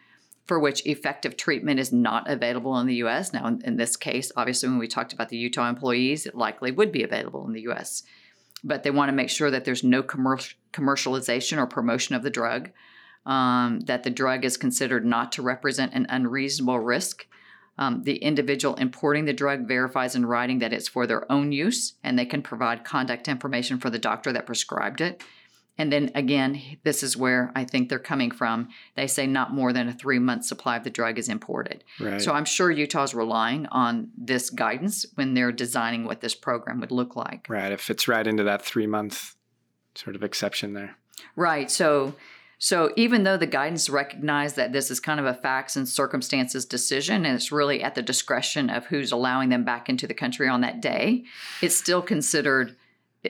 for 0.49 0.59
which 0.59 0.85
effective 0.87 1.37
treatment 1.37 1.79
is 1.79 1.93
not 1.93 2.29
available 2.29 2.77
in 2.79 2.87
the 2.89 2.97
U.S. 2.97 3.33
Now, 3.33 3.47
in, 3.47 3.61
in 3.65 3.77
this 3.77 3.97
case, 3.97 4.33
obviously, 4.37 4.69
when 4.69 4.79
we 4.79 4.89
talked 4.89 5.13
about 5.13 5.29
the 5.29 5.37
Utah 5.37 5.69
employees, 5.69 6.27
it 6.27 6.35
likely 6.35 6.73
would 6.73 6.91
be 6.91 7.05
available 7.05 7.47
in 7.47 7.53
the 7.53 7.63
U.S. 7.63 8.03
But 8.65 8.83
they 8.83 8.91
want 8.91 9.11
to 9.11 9.15
make 9.15 9.31
sure 9.31 9.51
that 9.51 9.65
there's 9.65 9.85
no 9.85 10.03
commer- 10.03 10.55
commercialization 10.73 11.59
or 11.59 11.67
promotion 11.67 12.17
of 12.17 12.25
the 12.25 12.31
drug, 12.31 12.71
um, 13.25 13.81
that 13.81 14.03
the 14.03 14.11
drug 14.11 14.45
is 14.45 14.57
considered 14.57 15.07
not 15.07 15.31
to 15.33 15.43
represent 15.43 15.95
an 15.95 16.07
unreasonable 16.09 16.81
risk 16.81 17.27
um, 17.79 18.03
the 18.03 18.17
individual 18.17 18.75
importing 18.75 19.25
the 19.25 19.33
drug 19.33 19.69
verifies 19.69 20.17
in 20.17 20.27
writing 20.27 20.59
that 20.59 20.73
it's 20.73 20.89
for 20.89 21.07
their 21.07 21.31
own 21.31 21.53
use 21.53 21.95
and 22.03 22.19
they 22.19 22.27
can 22.27 22.43
provide 22.43 22.85
contact 22.85 23.29
information 23.29 23.79
for 23.79 23.89
the 23.89 24.01
doctor 24.01 24.33
that 24.33 24.47
prescribed 24.47 25.01
it. 25.01 25.23
And 25.79 25.93
then 25.93 26.11
again, 26.17 26.61
this 26.83 27.05
is 27.05 27.17
where 27.17 27.53
I 27.55 27.65
think 27.65 27.89
they're 27.89 28.01
coming 28.01 28.33
from. 28.33 28.69
They 28.97 29.07
say 29.07 29.27
not 29.27 29.55
more 29.55 29.73
than 29.73 29.89
a 29.89 29.93
three 29.93 30.19
month 30.19 30.45
supply 30.45 30.77
of 30.77 30.85
the 30.85 30.91
drug 30.91 31.19
is 31.19 31.29
imported. 31.29 31.85
Right. 32.01 32.21
So 32.21 32.33
I'm 32.33 32.45
sure 32.45 32.71
Utah's 32.71 33.15
relying 33.15 33.67
on 33.67 34.11
this 34.19 34.51
guidance 34.51 35.07
when 35.15 35.35
they're 35.35 35.53
designing 35.53 36.05
what 36.05 36.21
this 36.21 36.35
program 36.35 36.81
would 36.81 36.91
look 36.91 37.15
like. 37.15 37.47
Right. 37.49 37.71
It 37.71 37.81
fits 37.81 38.09
right 38.09 38.27
into 38.27 38.43
that 38.43 38.63
three 38.63 38.87
month 38.87 39.37
sort 39.95 40.17
of 40.17 40.25
exception 40.25 40.75
there. 40.75 40.97
Right. 41.37 41.71
So 41.71 42.15
so 42.59 42.93
even 42.97 43.23
though 43.23 43.37
the 43.37 43.47
guidance 43.47 43.89
recognized 43.89 44.57
that 44.57 44.73
this 44.73 44.91
is 44.91 44.99
kind 44.99 45.21
of 45.21 45.27
a 45.27 45.35
facts 45.35 45.77
and 45.77 45.89
circumstances 45.89 46.67
decision 46.67 47.25
and 47.25 47.37
it's 47.37 47.53
really 47.53 47.85
at 47.85 47.95
the 47.95 48.03
discretion 48.03 48.69
of 48.69 48.87
who's 48.87 49.13
allowing 49.13 49.49
them 49.49 49.63
back 49.63 49.89
into 49.89 50.09
the 50.09 50.15
country 50.15 50.49
on 50.49 50.61
that 50.63 50.81
day, 50.81 51.25
it's 51.63 51.77
still 51.77 52.03
considered 52.03 52.77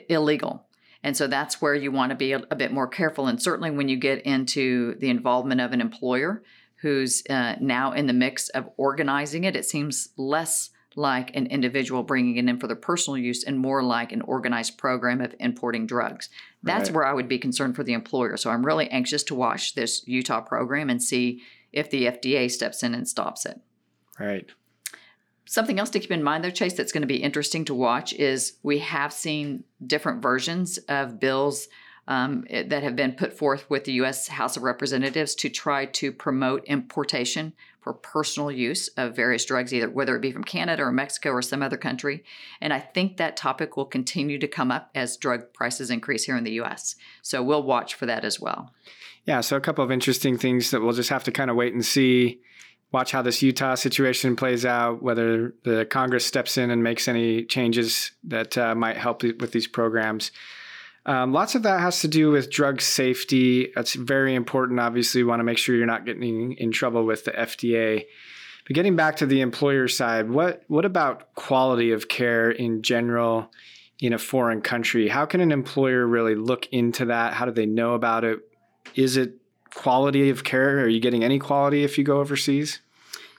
illegal. 0.09 0.65
And 1.03 1.17
so 1.17 1.27
that's 1.27 1.61
where 1.63 1.75
you 1.75 1.93
want 1.93 2.11
to 2.11 2.17
be 2.17 2.33
a, 2.33 2.43
a 2.51 2.57
bit 2.57 2.73
more 2.73 2.89
careful. 2.89 3.27
And 3.27 3.41
certainly 3.41 3.71
when 3.71 3.89
you 3.89 3.97
get 3.97 4.23
into 4.23 4.97
the 4.97 5.11
involvement 5.11 5.61
of 5.61 5.73
an 5.73 5.81
employer 5.81 6.43
who's 6.81 7.23
uh, 7.29 7.57
now 7.61 7.93
in 7.93 8.07
the 8.07 8.13
mix 8.13 8.49
of 8.51 8.69
organizing 8.77 9.45
it, 9.45 9.57
it 9.57 9.65
seems 9.65 10.09
less 10.17 10.71
like 10.97 11.35
an 11.37 11.47
individual 11.47 12.03
bringing 12.03 12.37
it 12.37 12.51
in 12.51 12.59
for 12.59 12.67
their 12.67 12.77
personal 12.77 13.17
use 13.17 13.45
and 13.45 13.59
more 13.59 13.83
like 13.83 14.11
an 14.11 14.21
organized 14.23 14.77
program 14.79 15.21
of 15.21 15.35
importing 15.39 15.87
drugs. 15.87 16.29
That's 16.63 16.91
right. 16.91 16.97
where 16.97 17.07
I 17.07 17.13
would 17.13 17.29
be 17.29 17.39
concerned 17.39 17.77
for 17.77 17.85
the 17.85 17.93
employer. 17.93 18.37
So 18.37 18.51
I'm 18.51 18.67
really 18.67 18.91
anxious 18.91 19.23
to 19.25 19.35
watch 19.35 19.75
this 19.75 20.07
Utah 20.07 20.41
program 20.41 20.91
and 20.91 21.03
see 21.03 21.43
if 21.73 21.91
the 21.91 22.07
FDA 22.07 22.51
steps 22.51 22.83
in 22.83 22.95
and 22.95 23.09
stops 23.09 23.47
it. 23.47 23.61
Right. 24.19 24.47
Something 25.49 25.79
else 25.79 25.89
to 25.91 26.01
keep 26.01 26.11
in 26.11 26.23
mind, 26.23 26.45
though, 26.45 26.51
Chase, 26.51 26.75
that's 26.75 26.93
going 26.93 27.03
to 27.03 27.09
be 27.09 27.23
interesting 27.23 27.65
to 27.65 27.75
watch 27.75 28.13
is 28.13 28.59
we 28.63 28.81
have 28.81 29.15
seen 29.15 29.65
different 29.85 30.21
versions 30.21 30.77
of 30.91 31.19
bills 31.19 31.69
um, 32.07 32.45
that 32.51 32.83
have 32.83 32.97
been 32.97 33.13
put 33.13 33.33
forth 33.33 33.69
with 33.71 33.85
the 33.85 33.93
U.S. 33.93 34.29
House 34.29 34.59
of 34.59 34.63
Representatives 34.63 35.35
to 35.37 35.49
try 35.49 35.87
to 35.87 36.13
promote 36.13 36.65
importation 36.67 37.55
for 37.81 37.95
personal 37.95 38.51
use 38.51 38.89
of 38.99 39.17
various 39.17 39.47
drugs, 39.47 39.73
either 39.73 39.89
whether 39.89 40.15
it 40.17 40.21
be 40.21 40.33
from 40.33 40.45
Canada 40.45 40.83
or 40.83 40.93
Mexico 40.93 41.31
or 41.31 41.41
some 41.41 41.63
other 41.63 41.79
country. 41.79 42.25
And 42.61 42.71
I 42.75 42.81
think 42.81 43.17
that 43.17 43.39
topic 43.39 43.75
will 43.75 43.87
continue 43.87 44.39
to 44.39 44.49
come 44.49 44.71
up 44.71 44.91
as 44.95 45.17
drug 45.17 45.55
prices 45.55 45.91
increase 45.91 46.25
here 46.25 46.37
in 46.37 46.45
the 46.45 46.53
U.S. 46.53 46.95
So 47.23 47.43
we'll 47.43 47.63
watch 47.63 47.95
for 47.95 48.05
that 48.05 48.23
as 48.23 48.39
well. 48.39 48.75
Yeah, 49.25 49.41
so 49.41 49.57
a 49.57 49.61
couple 49.61 49.83
of 49.83 49.91
interesting 49.91 50.37
things 50.37 50.71
that 50.73 50.83
we'll 50.83 50.93
just 50.93 51.09
have 51.09 51.25
to 51.25 51.33
kind 51.33 51.51
of 51.51 51.57
wait 51.57 51.73
and 51.73 51.85
see. 51.85 52.41
Watch 52.91 53.13
how 53.13 53.21
this 53.21 53.43
Utah 53.43 53.75
situation 53.75 54.35
plays 54.35 54.65
out, 54.65 55.03
whether 55.03 55.55
the 55.65 55.85
Congress 55.85 56.25
steps 56.25 56.57
in 56.57 56.71
and 56.71 56.83
makes 56.83 57.07
any 57.07 57.45
changes 57.45 58.13
that 58.25 58.57
uh, 58.57 58.75
might 58.75 58.97
help 58.97 59.23
with 59.23 59.53
these 59.53 59.67
programs. 59.67 60.31
Um, 61.05 61.33
lots 61.33 61.55
of 61.55 61.63
that 61.63 61.81
has 61.81 62.01
to 62.01 62.09
do 62.09 62.31
with 62.31 62.51
drug 62.51 62.81
safety. 62.81 63.73
That's 63.75 63.95
very 63.95 64.35
important. 64.35 64.81
Obviously, 64.81 65.21
you 65.21 65.27
want 65.27 65.41
to 65.41 65.45
make 65.45 65.59
sure 65.59 65.77
you're 65.77 65.87
not 65.87 66.07
getting 66.07 66.53
in 66.53 66.71
trouble 66.71 67.05
with 67.05 67.25
the 67.25 67.33
FDA. 67.33 68.05
But 68.67 68.75
getting 68.75 68.97
back 68.97 69.17
to 69.17 69.27
the 69.27 69.41
employer 69.41 69.89
side, 69.89 70.31
what 70.31 70.63
what 70.69 70.85
about 70.85 71.35
quality 71.35 71.93
of 71.93 72.09
care 72.09 72.51
in 72.51 72.83
general 72.83 73.51
in 74.01 74.13
a 74.13 74.19
foreign 74.19 74.61
country? 74.61 75.09
How 75.09 75.25
can 75.25 75.41
an 75.41 75.53
employer 75.53 76.07
really 76.07 76.35
look 76.35 76.67
into 76.73 77.07
that? 77.07 77.33
How 77.33 77.47
do 77.47 77.53
they 77.53 77.67
know 77.67 77.95
about 77.95 78.25
it? 78.25 78.41
Is 78.95 79.17
it 79.17 79.37
quality 79.75 80.31
of 80.31 80.45
care? 80.45 80.81
Are 80.81 80.89
you 80.89 81.01
getting 81.01 81.25
any 81.25 81.39
quality 81.39 81.85
if 81.85 81.99
you 81.99 82.05
go 82.05 82.21
overseas? 82.21 82.81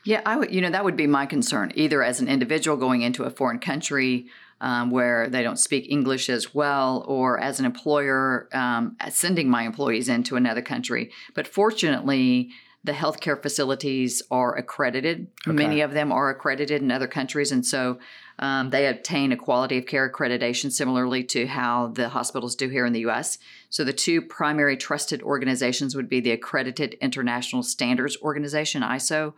Yeah, 0.04 0.22
I 0.26 0.38
would. 0.38 0.54
You 0.54 0.62
know, 0.62 0.70
that 0.70 0.86
would 0.86 0.98
be 0.98 1.08
my 1.08 1.26
concern. 1.26 1.72
Either 1.76 2.02
as 2.04 2.22
an 2.22 2.28
individual 2.28 2.78
going 2.78 3.02
into 3.02 3.24
a 3.24 3.30
foreign 3.30 3.60
country 3.60 4.28
um, 4.62 4.92
where 4.92 5.30
they 5.30 5.44
don't 5.44 5.60
speak 5.60 5.90
English 5.90 6.30
as 6.30 6.54
well, 6.54 7.04
or 7.08 7.40
as 7.40 7.60
an 7.60 7.66
employer 7.66 8.50
um, 8.54 8.98
sending 9.10 9.50
my 9.50 9.64
employees 9.64 10.10
into 10.10 10.36
another 10.36 10.62
country. 10.62 11.12
But 11.34 11.48
fortunately, 11.48 12.50
the 12.84 12.92
healthcare 12.94 13.42
facilities 13.42 14.22
are 14.32 14.56
accredited. 14.56 15.28
Okay. 15.48 15.56
Many 15.56 15.82
of 15.82 15.92
them 15.92 16.12
are 16.12 16.30
accredited 16.30 16.82
in 16.82 16.92
other 16.92 17.08
countries, 17.08 17.52
and 17.52 17.66
so 17.66 18.00
um, 18.40 18.70
they 18.70 18.88
obtain 18.88 19.32
a 19.32 19.38
quality 19.38 19.78
of 19.78 19.86
care 19.86 20.10
accreditation 20.10 20.72
similarly 20.72 21.24
to 21.26 21.46
how 21.46 21.88
the 21.88 22.10
hospitals 22.10 22.56
do 22.56 22.70
here 22.70 22.86
in 22.86 22.94
the 22.94 23.02
U.S. 23.02 23.38
So 23.70 23.84
the 23.84 23.94
two 23.94 24.22
primary 24.22 24.78
trusted 24.78 25.22
organizations 25.22 25.96
would 25.96 26.08
be 26.08 26.22
the 26.22 26.32
Accredited 26.32 26.96
International 26.96 27.64
Standards 27.64 28.18
Organization 28.22 28.82
(ISO) 28.82 29.34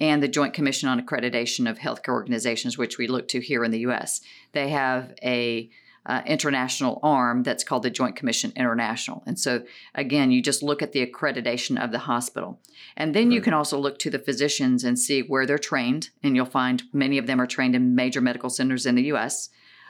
and 0.00 0.22
the 0.22 0.28
Joint 0.28 0.52
Commission 0.52 0.88
on 0.88 1.00
Accreditation 1.00 1.68
of 1.68 1.78
Healthcare 1.78 2.12
Organizations, 2.12 2.76
which 2.76 2.98
we 2.98 3.06
look 3.08 3.26
to 3.28 3.40
here 3.40 3.64
in 3.64 3.70
the 3.70 3.80
U.S. 3.80 4.20
They 4.52 4.68
have 4.68 5.14
a 5.22 5.70
uh, 6.04 6.22
international 6.26 6.98
arm 7.02 7.42
that's 7.42 7.64
called 7.64 7.84
the 7.84 7.90
Joint 7.90 8.16
Commission 8.16 8.52
International. 8.56 9.22
And 9.26 9.38
so, 9.38 9.62
again, 9.94 10.30
you 10.30 10.42
just 10.42 10.62
look 10.62 10.82
at 10.82 10.92
the 10.92 11.06
accreditation 11.06 11.82
of 11.82 11.92
the 11.92 12.00
hospital. 12.00 12.60
And 12.96 13.14
then 13.14 13.28
right. 13.28 13.34
you 13.34 13.40
can 13.40 13.54
also 13.54 13.78
look 13.78 13.98
to 14.00 14.10
the 14.10 14.18
physicians 14.18 14.82
and 14.84 14.98
see 14.98 15.20
where 15.20 15.46
they're 15.46 15.58
trained. 15.58 16.10
And 16.22 16.34
you'll 16.34 16.46
find 16.46 16.82
many 16.92 17.18
of 17.18 17.26
them 17.26 17.40
are 17.40 17.46
trained 17.46 17.76
in 17.76 17.94
major 17.94 18.20
medical 18.20 18.50
centers 18.50 18.84
in 18.84 18.96
the 18.96 19.04
U.S. 19.04 19.48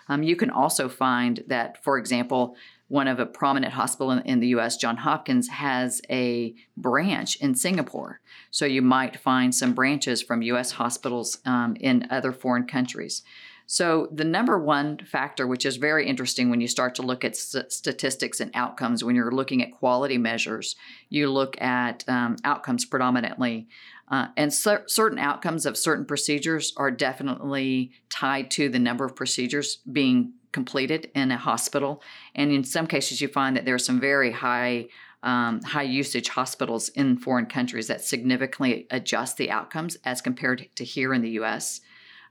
Um, 0.09 0.23
you 0.23 0.37
can 0.37 0.51
also 0.51 0.89
find 0.89 1.43
that, 1.47 1.83
for 1.83 1.97
example, 1.97 2.57
one 2.89 3.09
of 3.09 3.19
a 3.19 3.25
prominent 3.25 3.73
hospital 3.73 4.11
in, 4.11 4.19
in, 4.27 4.41
the 4.41 4.49
US, 4.49 4.77
John 4.77 4.99
Hopkins, 4.99 5.49
has 5.49 6.03
a 6.11 6.55
branch 6.77 7.37
in 7.37 7.55
Singapore. 7.55 8.21
So 8.51 8.67
you 8.67 8.83
might 8.83 9.17
find 9.17 9.55
some 9.55 9.73
branches 9.73 10.21
from 10.21 10.43
US 10.43 10.73
hospitals 10.73 11.39
um, 11.47 11.75
in 11.81 12.07
other 12.11 12.33
foreign 12.33 12.67
countries. 12.67 13.23
So, 13.73 14.09
the 14.13 14.25
number 14.25 14.59
one 14.59 14.99
factor, 14.99 15.47
which 15.47 15.65
is 15.65 15.77
very 15.79 16.07
interesting 16.07 16.51
when 16.51 16.61
you 16.61 16.69
start 16.69 16.95
to 16.97 17.03
look 17.03 17.25
at 17.25 17.35
st- 17.35 17.73
statistics 17.73 18.39
and 18.39 18.51
outcomes, 18.53 19.03
when 19.03 19.17
you're 19.17 19.33
looking 19.33 19.63
at 19.63 19.73
quality 19.73 20.19
measures, 20.19 20.77
you 21.09 21.31
look 21.31 21.59
at 21.59 22.07
um, 22.07 22.37
outcomes 22.45 22.85
predominantly. 22.85 23.69
Uh, 24.09 24.27
and 24.37 24.53
cer- 24.53 24.85
certain 24.89 25.19
outcomes 25.19 25.65
of 25.65 25.79
certain 25.79 26.05
procedures 26.05 26.75
are 26.77 26.91
definitely 26.91 27.93
tied 28.11 28.51
to 28.51 28.69
the 28.69 28.79
number 28.79 29.07
of 29.07 29.17
procedures 29.17 29.79
being 29.91 30.35
completed 30.53 31.11
in 31.15 31.31
a 31.31 31.39
hospital. 31.39 32.03
And 32.35 32.53
in 32.53 32.65
some 32.65 32.87
cases, 32.87 33.23
you 33.23 33.29
find 33.29 33.57
that 33.57 33.65
there 33.65 33.75
are 33.75 33.79
some 33.79 33.99
very 33.99 34.33
high 34.33 34.89
um, 35.23 35.63
high 35.63 35.85
usage 35.85 36.29
hospitals 36.29 36.91
in 36.91 37.17
foreign 37.17 37.47
countries 37.47 37.87
that 37.87 38.03
significantly 38.03 38.87
adjust 38.91 39.39
the 39.39 39.51
outcomes 39.51 39.97
as 40.05 40.21
compared 40.21 40.69
to 40.75 40.85
here 40.85 41.15
in 41.15 41.23
the 41.23 41.31
US. 41.41 41.81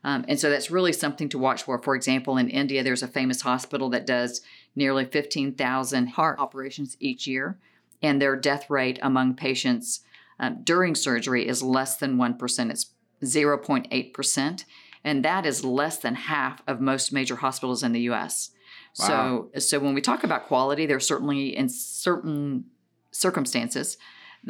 Um, 0.03 0.25
and 0.27 0.39
so 0.39 0.49
that's 0.49 0.71
really 0.71 0.93
something 0.93 1.29
to 1.29 1.37
watch 1.37 1.63
for. 1.63 1.81
For 1.81 1.95
example, 1.95 2.37
in 2.37 2.49
India, 2.49 2.83
there's 2.83 3.03
a 3.03 3.07
famous 3.07 3.41
hospital 3.41 3.89
that 3.91 4.07
does 4.07 4.41
nearly 4.75 5.05
15,000 5.05 6.07
heart 6.07 6.39
operations 6.39 6.97
each 6.99 7.27
year, 7.27 7.59
and 8.01 8.21
their 8.21 8.35
death 8.35 8.69
rate 8.69 8.99
among 9.01 9.35
patients 9.35 10.01
um, 10.39 10.59
during 10.63 10.95
surgery 10.95 11.47
is 11.47 11.61
less 11.61 11.97
than 11.97 12.17
1%. 12.17 12.71
It's 12.71 12.91
0.8%, 13.23 14.65
and 15.03 15.25
that 15.25 15.45
is 15.45 15.63
less 15.63 15.97
than 15.97 16.15
half 16.15 16.63
of 16.67 16.81
most 16.81 17.13
major 17.13 17.35
hospitals 17.35 17.83
in 17.83 17.91
the 17.91 18.01
US. 18.01 18.51
Wow. 18.99 19.49
So, 19.53 19.59
so 19.59 19.79
when 19.79 19.93
we 19.93 20.01
talk 20.01 20.23
about 20.23 20.47
quality, 20.47 20.85
there's 20.85 21.07
certainly 21.07 21.55
in 21.55 21.69
certain 21.69 22.65
circumstances, 23.11 23.97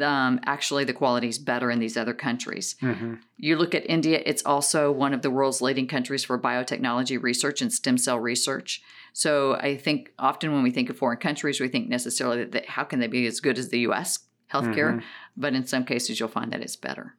um, 0.00 0.40
actually 0.44 0.84
the 0.84 0.92
quality 0.92 1.28
is 1.28 1.38
better 1.38 1.70
in 1.70 1.78
these 1.78 1.96
other 1.96 2.14
countries. 2.14 2.76
Mm-hmm. 2.80 3.14
You 3.36 3.56
look 3.56 3.74
at 3.74 3.88
India, 3.88 4.22
it's 4.24 4.44
also 4.44 4.90
one 4.90 5.12
of 5.12 5.22
the 5.22 5.30
world's 5.30 5.60
leading 5.60 5.86
countries 5.86 6.24
for 6.24 6.38
biotechnology 6.38 7.22
research 7.22 7.60
and 7.60 7.72
stem 7.72 7.98
cell 7.98 8.18
research. 8.18 8.82
So 9.12 9.54
I 9.54 9.76
think 9.76 10.12
often 10.18 10.52
when 10.52 10.62
we 10.62 10.70
think 10.70 10.88
of 10.88 10.96
foreign 10.96 11.18
countries, 11.18 11.60
we 11.60 11.68
think 11.68 11.88
necessarily 11.88 12.44
that 12.44 12.66
how 12.66 12.84
can 12.84 13.00
they 13.00 13.06
be 13.06 13.26
as 13.26 13.40
good 13.40 13.58
as 13.58 13.68
the 13.68 13.80
U.S. 13.80 14.20
healthcare? 14.50 14.94
Mm-hmm. 14.94 15.06
But 15.36 15.54
in 15.54 15.66
some 15.66 15.84
cases, 15.84 16.18
you'll 16.18 16.28
find 16.28 16.52
that 16.52 16.62
it's 16.62 16.76
better. 16.76 17.14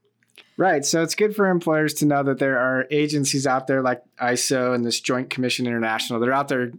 Right. 0.58 0.86
So 0.86 1.02
it's 1.02 1.16
good 1.16 1.36
for 1.36 1.48
employers 1.50 1.94
to 1.96 2.06
know 2.06 2.24
that 2.24 2.40
there 2.40 2.60
are 2.60 2.86
agencies 2.92 3.48
out 3.48 3.68
there 3.68 3.82
like 3.82 4.02
ISO 4.22 4.74
and 4.74 4.86
this 4.86 5.00
Joint 5.00 5.30
Commission 5.30 5.66
International. 5.66 6.20
They're 6.20 6.34
out 6.34 6.48
there 6.48 6.72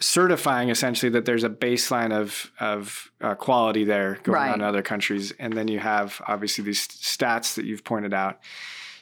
certifying 0.00 0.70
essentially 0.70 1.10
that 1.10 1.24
there's 1.24 1.44
a 1.44 1.50
baseline 1.50 2.12
of 2.12 2.50
of 2.60 3.10
uh, 3.20 3.34
quality 3.34 3.84
there 3.84 4.18
going 4.22 4.36
right. 4.36 4.48
on 4.50 4.60
in 4.60 4.62
other 4.62 4.82
countries, 4.82 5.32
and 5.38 5.52
then 5.52 5.68
you 5.68 5.78
have 5.78 6.20
obviously 6.26 6.64
these 6.64 6.86
stats 6.88 7.54
that 7.54 7.64
you've 7.64 7.84
pointed 7.84 8.14
out. 8.14 8.40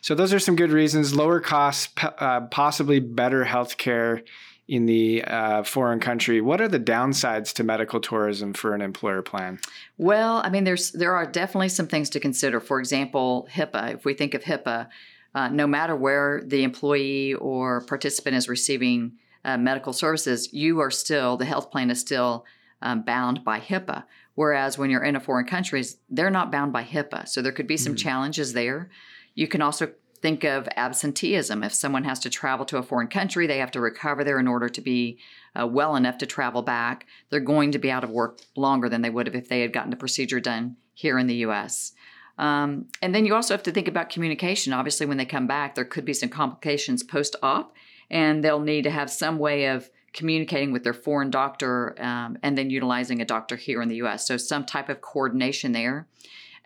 So 0.00 0.14
those 0.14 0.32
are 0.32 0.38
some 0.38 0.56
good 0.56 0.70
reasons: 0.70 1.14
lower 1.14 1.40
costs, 1.40 1.88
uh, 2.02 2.42
possibly 2.42 3.00
better 3.00 3.44
healthcare 3.44 4.22
in 4.68 4.86
the 4.86 5.22
uh, 5.24 5.62
foreign 5.64 6.00
country. 6.00 6.40
What 6.40 6.60
are 6.60 6.68
the 6.68 6.80
downsides 6.80 7.52
to 7.54 7.64
medical 7.64 8.00
tourism 8.00 8.52
for 8.52 8.74
an 8.74 8.80
employer 8.80 9.22
plan? 9.22 9.58
Well, 9.98 10.40
I 10.44 10.50
mean, 10.50 10.64
there's 10.64 10.92
there 10.92 11.14
are 11.14 11.26
definitely 11.26 11.68
some 11.68 11.86
things 11.86 12.10
to 12.10 12.20
consider. 12.20 12.60
For 12.60 12.78
example, 12.78 13.48
HIPAA. 13.52 13.94
If 13.94 14.04
we 14.04 14.14
think 14.14 14.34
of 14.34 14.42
HIPAA, 14.42 14.88
uh, 15.34 15.48
no 15.48 15.66
matter 15.66 15.96
where 15.96 16.42
the 16.44 16.62
employee 16.62 17.34
or 17.34 17.82
participant 17.82 18.36
is 18.36 18.48
receiving 18.48 19.12
uh, 19.44 19.58
medical 19.58 19.92
services, 19.92 20.52
you 20.52 20.80
are 20.80 20.90
still, 20.90 21.36
the 21.36 21.44
health 21.44 21.70
plan 21.70 21.90
is 21.90 22.00
still 22.00 22.44
um, 22.80 23.02
bound 23.02 23.44
by 23.44 23.60
HIPAA. 23.60 24.04
Whereas 24.34 24.78
when 24.78 24.90
you're 24.90 25.04
in 25.04 25.16
a 25.16 25.20
foreign 25.20 25.46
country, 25.46 25.84
they're 26.08 26.30
not 26.30 26.50
bound 26.50 26.72
by 26.72 26.84
HIPAA. 26.84 27.28
So 27.28 27.42
there 27.42 27.52
could 27.52 27.66
be 27.66 27.76
some 27.76 27.92
mm-hmm. 27.92 28.08
challenges 28.08 28.52
there. 28.52 28.90
You 29.34 29.46
can 29.46 29.62
also 29.62 29.92
think 30.20 30.44
of 30.44 30.68
absenteeism. 30.76 31.62
If 31.64 31.74
someone 31.74 32.04
has 32.04 32.20
to 32.20 32.30
travel 32.30 32.64
to 32.66 32.78
a 32.78 32.82
foreign 32.82 33.08
country, 33.08 33.46
they 33.46 33.58
have 33.58 33.72
to 33.72 33.80
recover 33.80 34.24
there 34.24 34.38
in 34.38 34.48
order 34.48 34.68
to 34.68 34.80
be 34.80 35.18
uh, 35.58 35.66
well 35.66 35.96
enough 35.96 36.18
to 36.18 36.26
travel 36.26 36.62
back. 36.62 37.06
They're 37.28 37.40
going 37.40 37.72
to 37.72 37.78
be 37.78 37.90
out 37.90 38.04
of 38.04 38.10
work 38.10 38.40
longer 38.56 38.88
than 38.88 39.02
they 39.02 39.10
would 39.10 39.26
have 39.26 39.34
if 39.34 39.48
they 39.48 39.60
had 39.60 39.72
gotten 39.72 39.90
the 39.90 39.96
procedure 39.96 40.40
done 40.40 40.76
here 40.94 41.18
in 41.18 41.26
the 41.26 41.36
US. 41.46 41.92
Um, 42.38 42.86
and 43.02 43.14
then 43.14 43.26
you 43.26 43.34
also 43.34 43.52
have 43.52 43.62
to 43.64 43.72
think 43.72 43.88
about 43.88 44.10
communication. 44.10 44.72
Obviously, 44.72 45.06
when 45.06 45.18
they 45.18 45.26
come 45.26 45.46
back, 45.46 45.74
there 45.74 45.84
could 45.84 46.04
be 46.04 46.14
some 46.14 46.28
complications 46.28 47.02
post 47.02 47.36
op 47.42 47.74
and 48.12 48.44
they'll 48.44 48.60
need 48.60 48.84
to 48.84 48.90
have 48.90 49.10
some 49.10 49.38
way 49.38 49.66
of 49.66 49.90
communicating 50.12 50.70
with 50.70 50.84
their 50.84 50.92
foreign 50.92 51.30
doctor 51.30 51.96
um, 51.98 52.36
and 52.42 52.56
then 52.56 52.68
utilizing 52.68 53.20
a 53.20 53.24
doctor 53.24 53.56
here 53.56 53.80
in 53.80 53.88
the 53.88 53.96
US. 53.96 54.26
So 54.26 54.36
some 54.36 54.66
type 54.66 54.90
of 54.90 55.00
coordination 55.00 55.72
there. 55.72 56.06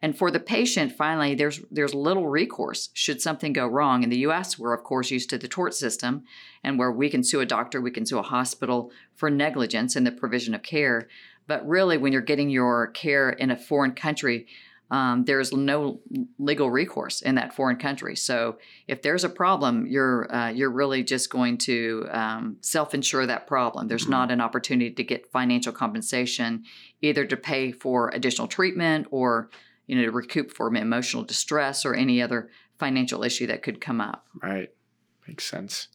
And 0.03 0.19
for 0.19 0.31
the 0.31 0.41
patient, 0.41 0.93
finally, 0.93 1.35
there's 1.35 1.61
there's 1.71 1.95
little 1.95 2.29
recourse 2.29 2.91
should 2.93 3.23
something 3.23 3.55
go 3.55 3.67
wrong. 3.67 4.03
In 4.03 4.11
the 4.11 4.19
U.S., 4.19 4.59
we're 4.59 4.75
of 4.75 4.85
course 4.85 5.11
used 5.11 5.31
to 5.31 5.39
the 5.39 5.49
tort 5.49 5.73
system, 5.73 6.25
and 6.63 6.79
where 6.79 6.93
we 6.93 7.09
can 7.09 7.25
sue 7.25 7.41
a 7.41 7.47
doctor, 7.47 7.81
we 7.81 7.91
can 7.91 8.05
sue 8.05 8.19
a 8.19 8.23
hospital 8.23 8.91
for 9.15 9.31
negligence 9.31 9.97
in 9.97 10.05
the 10.05 10.13
provision 10.13 10.55
of 10.55 10.63
care. 10.63 11.09
But 11.47 11.67
really, 11.67 11.97
when 11.97 12.13
you're 12.13 12.21
getting 12.21 12.51
your 12.51 12.89
care 12.89 13.31
in 13.31 13.51
a 13.51 13.57
foreign 13.57 13.93
country, 13.93 14.47
um, 14.91 15.25
there's 15.25 15.53
no 15.53 16.01
legal 16.39 16.71
recourse 16.71 17.21
in 17.21 17.35
that 17.35 17.55
foreign 17.55 17.77
country. 17.77 18.15
So 18.15 18.59
if 18.87 19.03
there's 19.03 19.25
a 19.25 19.29
problem, 19.29 19.87
you're 19.87 20.33
uh, 20.33 20.51
you're 20.51 20.71
really 20.71 21.03
just 21.03 21.29
going 21.29 21.59
to 21.59 22.07
um, 22.11 22.57
self-insure 22.61 23.27
that 23.27 23.47
problem. 23.47 23.89
There's 23.89 24.03
mm-hmm. 24.03 24.13
not 24.13 24.31
an 24.31 24.41
opportunity 24.41 24.93
to 24.93 25.05
get 25.05 25.31
financial 25.33 25.73
compensation, 25.73 26.65
either 27.03 27.25
to 27.27 27.37
pay 27.37 27.73
for 27.73 28.11
additional 28.11 28.47
treatment 28.47 29.09
or 29.11 29.51
you 29.87 29.97
know 29.97 30.05
to 30.05 30.13
recoup 30.13 30.53
for 30.53 30.75
emotional 30.75 31.25
distress 31.25 31.85
or 31.85 31.95
any 31.95 32.23
other 32.23 32.49
financial 32.79 33.25
issue 33.25 33.47
that 33.49 33.63
could 33.63 33.81
come 33.81 34.01
up. 34.01 34.27
Right, 34.41 34.71
makes 35.27 35.45
sense. 35.45 35.89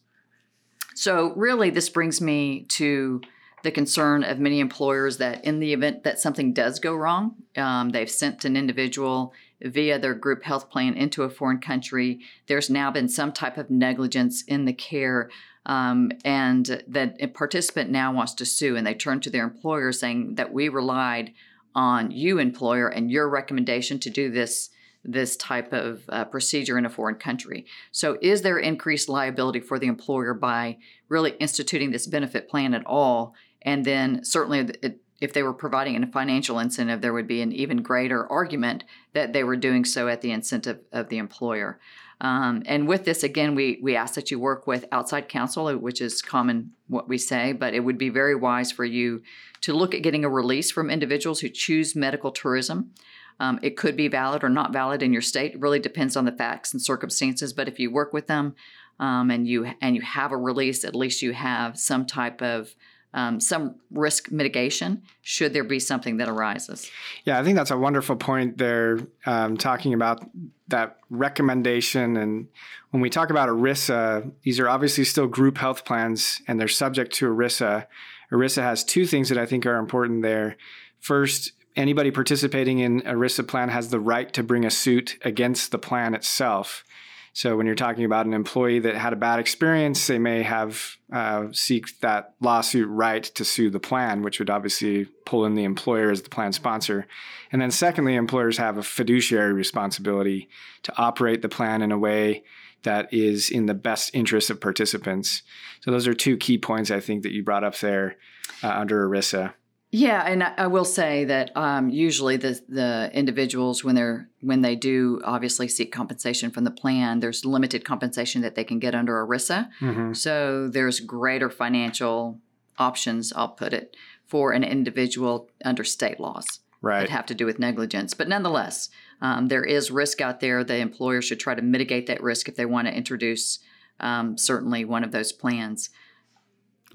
So 0.94 1.32
really, 1.34 1.70
this 1.70 1.88
brings 1.88 2.20
me 2.20 2.66
to 2.70 3.22
the 3.62 3.70
concern 3.70 4.24
of 4.24 4.38
many 4.38 4.60
employers 4.60 5.18
that 5.18 5.44
in 5.44 5.60
the 5.60 5.72
event 5.72 6.04
that 6.04 6.18
something 6.18 6.52
does 6.52 6.78
go 6.78 6.94
wrong, 6.94 7.36
um, 7.56 7.90
they've 7.90 8.10
sent 8.10 8.44
an 8.44 8.56
individual 8.56 9.32
via 9.62 9.98
their 9.98 10.14
group 10.14 10.42
health 10.42 10.70
plan 10.70 10.94
into 10.94 11.22
a 11.22 11.30
foreign 11.30 11.60
country. 11.60 12.20
There's 12.46 12.68
now 12.68 12.90
been 12.90 13.08
some 13.08 13.32
type 13.32 13.56
of 13.56 13.70
negligence 13.70 14.42
in 14.42 14.64
the 14.64 14.72
care, 14.72 15.30
um, 15.64 16.10
and 16.24 16.82
that 16.88 17.16
a 17.20 17.28
participant 17.28 17.90
now 17.90 18.12
wants 18.12 18.34
to 18.34 18.44
sue, 18.44 18.76
and 18.76 18.86
they 18.86 18.94
turn 18.94 19.20
to 19.20 19.30
their 19.30 19.44
employer 19.44 19.92
saying 19.92 20.34
that 20.34 20.52
we 20.52 20.68
relied 20.68 21.32
on 21.74 22.10
you, 22.10 22.38
employer, 22.38 22.88
and 22.88 23.10
your 23.10 23.28
recommendation 23.28 23.98
to 24.00 24.10
do 24.10 24.30
this 24.30 24.70
this 25.04 25.36
type 25.36 25.72
of 25.72 26.04
uh, 26.10 26.24
procedure 26.24 26.78
in 26.78 26.86
a 26.86 26.90
foreign 26.90 27.16
country. 27.16 27.66
So, 27.90 28.18
is 28.22 28.42
there 28.42 28.58
increased 28.58 29.08
liability 29.08 29.60
for 29.60 29.78
the 29.78 29.88
employer 29.88 30.32
by 30.32 30.78
really 31.08 31.32
instituting 31.32 31.90
this 31.90 32.06
benefit 32.06 32.48
plan 32.48 32.72
at 32.74 32.86
all? 32.86 33.34
And 33.62 33.84
then 33.84 34.24
certainly 34.24 34.60
it, 34.82 35.00
if 35.20 35.32
they 35.32 35.42
were 35.42 35.54
providing 35.54 36.02
a 36.02 36.06
financial 36.08 36.58
incentive, 36.58 37.00
there 37.00 37.12
would 37.12 37.28
be 37.28 37.42
an 37.42 37.52
even 37.52 37.82
greater 37.82 38.26
argument 38.30 38.82
that 39.12 39.32
they 39.32 39.44
were 39.44 39.56
doing 39.56 39.84
so 39.84 40.08
at 40.08 40.20
the 40.20 40.32
incentive 40.32 40.80
of 40.92 41.08
the 41.08 41.18
employer. 41.18 41.78
Um, 42.20 42.62
and 42.66 42.86
with 42.86 43.04
this, 43.04 43.22
again, 43.22 43.54
we, 43.54 43.78
we 43.82 43.96
ask 43.96 44.14
that 44.14 44.30
you 44.30 44.38
work 44.38 44.66
with 44.66 44.84
outside 44.92 45.28
counsel, 45.28 45.72
which 45.76 46.00
is 46.00 46.22
common 46.22 46.72
what 46.88 47.08
we 47.08 47.18
say, 47.18 47.52
but 47.52 47.74
it 47.74 47.80
would 47.80 47.98
be 47.98 48.08
very 48.10 48.34
wise 48.34 48.70
for 48.70 48.84
you 48.84 49.22
to 49.62 49.72
look 49.72 49.94
at 49.94 50.02
getting 50.02 50.24
a 50.24 50.28
release 50.28 50.70
from 50.70 50.90
individuals 50.90 51.40
who 51.40 51.48
choose 51.48 51.96
medical 51.96 52.30
tourism. 52.30 52.92
Um, 53.40 53.58
it 53.62 53.76
could 53.76 53.96
be 53.96 54.08
valid 54.08 54.44
or 54.44 54.48
not 54.48 54.72
valid 54.72 55.02
in 55.02 55.12
your 55.12 55.22
state. 55.22 55.54
It 55.54 55.60
really 55.60 55.80
depends 55.80 56.16
on 56.16 56.24
the 56.24 56.32
facts 56.32 56.72
and 56.72 56.80
circumstances. 56.80 57.52
But 57.52 57.66
if 57.66 57.80
you 57.80 57.90
work 57.90 58.12
with 58.12 58.26
them 58.26 58.54
um, 59.00 59.30
and 59.30 59.48
you 59.48 59.72
and 59.80 59.96
you 59.96 60.02
have 60.02 60.30
a 60.30 60.36
release, 60.36 60.84
at 60.84 60.94
least 60.94 61.22
you 61.22 61.32
have 61.32 61.78
some 61.78 62.06
type 62.06 62.40
of 62.40 62.74
um, 63.14 63.40
some 63.40 63.76
risk 63.90 64.30
mitigation 64.30 65.02
should 65.20 65.52
there 65.52 65.64
be 65.64 65.78
something 65.78 66.16
that 66.16 66.28
arises. 66.28 66.90
Yeah, 67.24 67.38
I 67.38 67.44
think 67.44 67.56
that's 67.56 67.70
a 67.70 67.76
wonderful 67.76 68.16
point 68.16 68.58
there, 68.58 69.00
um, 69.26 69.56
talking 69.56 69.94
about 69.94 70.24
that 70.68 70.98
recommendation. 71.10 72.16
And 72.16 72.48
when 72.90 73.00
we 73.00 73.10
talk 73.10 73.30
about 73.30 73.48
ERISA, 73.48 74.32
these 74.42 74.58
are 74.58 74.68
obviously 74.68 75.04
still 75.04 75.26
group 75.26 75.58
health 75.58 75.84
plans 75.84 76.40
and 76.48 76.58
they're 76.58 76.68
subject 76.68 77.12
to 77.14 77.26
ERISA. 77.26 77.86
ERISA 78.32 78.62
has 78.62 78.82
two 78.82 79.06
things 79.06 79.28
that 79.28 79.38
I 79.38 79.44
think 79.44 79.66
are 79.66 79.76
important 79.76 80.22
there. 80.22 80.56
First, 80.98 81.52
anybody 81.76 82.10
participating 82.10 82.78
in 82.78 83.02
ERISA 83.02 83.46
plan 83.46 83.68
has 83.68 83.90
the 83.90 84.00
right 84.00 84.32
to 84.32 84.42
bring 84.42 84.64
a 84.64 84.70
suit 84.70 85.18
against 85.22 85.70
the 85.70 85.78
plan 85.78 86.14
itself. 86.14 86.84
So 87.34 87.56
when 87.56 87.64
you're 87.64 87.74
talking 87.74 88.04
about 88.04 88.26
an 88.26 88.34
employee 88.34 88.80
that 88.80 88.94
had 88.94 89.14
a 89.14 89.16
bad 89.16 89.38
experience, 89.38 90.06
they 90.06 90.18
may 90.18 90.42
have 90.42 90.96
uh, 91.10 91.46
seek 91.52 91.98
that 92.00 92.34
lawsuit 92.40 92.88
right 92.88 93.22
to 93.22 93.44
sue 93.44 93.70
the 93.70 93.80
plan, 93.80 94.22
which 94.22 94.38
would 94.38 94.50
obviously 94.50 95.06
pull 95.24 95.46
in 95.46 95.54
the 95.54 95.64
employer 95.64 96.10
as 96.10 96.22
the 96.22 96.28
plan 96.28 96.52
sponsor. 96.52 97.06
And 97.50 97.62
then 97.62 97.70
secondly, 97.70 98.16
employers 98.16 98.58
have 98.58 98.76
a 98.76 98.82
fiduciary 98.82 99.54
responsibility 99.54 100.48
to 100.82 100.92
operate 100.98 101.40
the 101.40 101.48
plan 101.48 101.80
in 101.80 101.90
a 101.90 101.98
way 101.98 102.44
that 102.82 103.12
is 103.14 103.48
in 103.48 103.66
the 103.66 103.74
best 103.74 104.14
interest 104.14 104.50
of 104.50 104.60
participants. 104.60 105.42
So 105.80 105.90
those 105.90 106.06
are 106.06 106.14
two 106.14 106.36
key 106.36 106.58
points 106.58 106.90
I 106.90 107.00
think 107.00 107.22
that 107.22 107.32
you 107.32 107.42
brought 107.42 107.64
up 107.64 107.78
there 107.78 108.16
uh, 108.62 108.68
under 108.68 109.08
ERISA. 109.08 109.54
Yeah, 109.94 110.22
and 110.26 110.42
I, 110.42 110.54
I 110.56 110.66
will 110.68 110.86
say 110.86 111.26
that 111.26 111.54
um, 111.54 111.90
usually 111.90 112.38
the 112.38 112.58
the 112.66 113.10
individuals 113.12 113.84
when 113.84 113.94
they're 113.94 114.30
when 114.40 114.62
they 114.62 114.74
do 114.74 115.20
obviously 115.22 115.68
seek 115.68 115.92
compensation 115.92 116.50
from 116.50 116.64
the 116.64 116.70
plan, 116.70 117.20
there's 117.20 117.44
limited 117.44 117.84
compensation 117.84 118.40
that 118.40 118.54
they 118.54 118.64
can 118.64 118.78
get 118.78 118.94
under 118.94 119.24
ERISA. 119.24 119.68
Mm-hmm. 119.80 120.14
So 120.14 120.68
there's 120.68 120.98
greater 121.00 121.50
financial 121.50 122.40
options, 122.78 123.34
I'll 123.34 123.48
put 123.48 123.74
it, 123.74 123.94
for 124.26 124.52
an 124.52 124.64
individual 124.64 125.50
under 125.62 125.84
state 125.84 126.18
laws 126.18 126.60
Right. 126.80 127.00
that 127.00 127.10
have 127.10 127.26
to 127.26 127.34
do 127.34 127.46
with 127.46 127.60
negligence. 127.60 128.12
But 128.12 128.28
nonetheless, 128.28 128.88
um, 129.20 129.46
there 129.46 129.62
is 129.62 129.92
risk 129.92 130.20
out 130.20 130.40
there. 130.40 130.64
The 130.64 130.78
employer 130.78 131.22
should 131.22 131.38
try 131.38 131.54
to 131.54 131.62
mitigate 131.62 132.06
that 132.06 132.20
risk 132.22 132.48
if 132.48 132.56
they 132.56 132.66
want 132.66 132.88
to 132.88 132.96
introduce 132.96 133.60
um, 134.00 134.36
certainly 134.36 134.84
one 134.84 135.04
of 135.04 135.12
those 135.12 135.30
plans. 135.32 135.90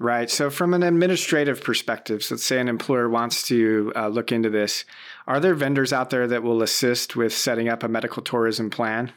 Right. 0.00 0.30
So, 0.30 0.48
from 0.48 0.74
an 0.74 0.84
administrative 0.84 1.62
perspective, 1.62 2.22
so 2.22 2.36
let's 2.36 2.44
say 2.44 2.60
an 2.60 2.68
employer 2.68 3.08
wants 3.08 3.42
to 3.48 3.92
uh, 3.96 4.06
look 4.08 4.30
into 4.30 4.48
this, 4.48 4.84
are 5.26 5.40
there 5.40 5.54
vendors 5.54 5.92
out 5.92 6.10
there 6.10 6.28
that 6.28 6.44
will 6.44 6.62
assist 6.62 7.16
with 7.16 7.32
setting 7.32 7.68
up 7.68 7.82
a 7.82 7.88
medical 7.88 8.22
tourism 8.22 8.70
plan? 8.70 9.12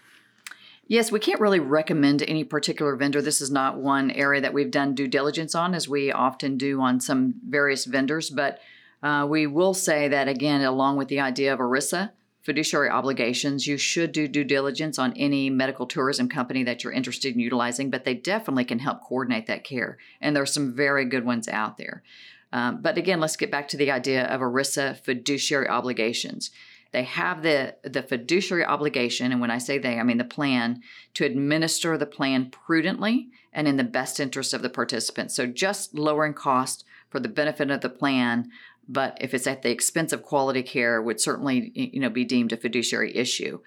Yes, 0.88 1.12
we 1.12 1.20
can't 1.20 1.40
really 1.40 1.60
recommend 1.60 2.24
any 2.24 2.44
particular 2.44 2.96
vendor. 2.96 3.22
This 3.22 3.42
is 3.42 3.52
not 3.52 3.78
one 3.78 4.12
area 4.12 4.42
that 4.42 4.54
we've 4.54 4.72
done 4.72 4.96
due 4.96 5.08
diligence 5.08 5.54
on, 5.54 5.76
as 5.76 5.88
we 5.88 6.12
often 6.12 6.58
do 6.58 6.82
on 6.82 7.00
some 7.00 7.36
various 7.48 7.86
vendors. 7.86 8.30
But 8.30 8.60
uh, 9.04 9.26
we 9.30 9.48
will 9.48 9.74
say 9.74 10.08
that, 10.08 10.28
again, 10.28 10.62
along 10.62 10.98
with 10.98 11.08
the 11.08 11.20
idea 11.20 11.54
of 11.54 11.60
ERISA, 11.60 12.12
fiduciary 12.42 12.90
obligations, 12.90 13.68
you 13.68 13.78
should 13.78 14.12
do 14.12 14.28
due 14.28 14.44
diligence 14.44 14.98
on 14.98 15.14
any 15.14 15.50
medical 15.50 15.86
tourism 15.86 16.28
company 16.28 16.64
that 16.64 16.84
you're 16.84 16.94
interested 16.94 17.34
in 17.34 17.40
utilizing, 17.40 17.90
but 17.90 18.04
they 18.04 18.16
definitely 18.16 18.66
can 18.66 18.80
help 18.80 19.02
coordinate 19.02 19.48
that 19.48 19.64
care. 19.64 19.98
And 20.20 20.36
there 20.36 20.44
are 20.44 20.48
some 20.48 20.74
very 20.74 21.06
good 21.06 21.26
ones 21.26 21.48
out 21.48 21.78
there. 21.78 22.04
Um, 22.52 22.82
but 22.82 22.98
again, 22.98 23.20
let's 23.20 23.38
get 23.38 23.52
back 23.52 23.68
to 23.70 23.78
the 23.78 23.92
idea 23.92 24.26
of 24.26 24.42
ERISA 24.42 24.98
fiduciary 24.98 25.68
obligations. 25.68 26.52
They 26.92 27.04
have 27.04 27.42
the, 27.42 27.76
the 27.84 28.04
fiduciary 28.04 28.66
obligation, 28.66 29.32
and 29.32 29.40
when 29.40 29.52
I 29.52 29.58
say 29.60 29.78
they, 29.78 29.98
I 29.98 30.04
mean 30.04 30.18
the 30.18 30.26
plan, 30.26 30.82
to 31.14 31.26
administer 31.26 31.98
the 31.98 32.06
plan 32.06 32.50
prudently 32.50 33.30
and 33.54 33.68
in 33.68 33.78
the 33.78 33.84
best 33.86 34.20
interest 34.20 34.54
of 34.54 34.62
the 34.62 34.70
participants. 34.70 35.36
So 35.36 35.46
just 35.46 35.94
lowering 35.94 36.34
cost 36.34 36.84
for 37.10 37.20
the 37.20 37.30
benefit 37.30 37.72
of 37.72 37.82
the 37.82 37.90
plan, 37.90 38.50
but 38.88 39.18
if 39.22 39.34
it's 39.34 39.48
at 39.48 39.62
the 39.62 39.70
expense 39.70 40.14
of 40.14 40.24
quality 40.24 40.64
care, 40.64 41.02
would 41.02 41.22
certainly 41.22 41.72
you 41.76 42.00
know 42.00 42.10
be 42.10 42.26
deemed 42.26 42.52
a 42.54 42.58
fiduciary 42.58 43.16
issue. 43.16 43.60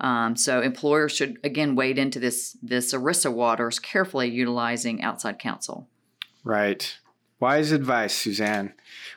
Um, 0.00 0.34
so 0.36 0.60
employers 0.60 1.12
should 1.12 1.38
again 1.44 1.76
wade 1.76 1.98
into 1.98 2.18
this 2.18 2.56
this 2.62 2.92
ERISA 2.92 3.32
waters 3.32 3.78
carefully, 3.78 4.28
utilizing 4.28 5.02
outside 5.02 5.38
counsel. 5.38 5.88
Right. 6.44 6.98
Wise 7.38 7.72
advice, 7.72 8.14
Suzanne. 8.14 8.72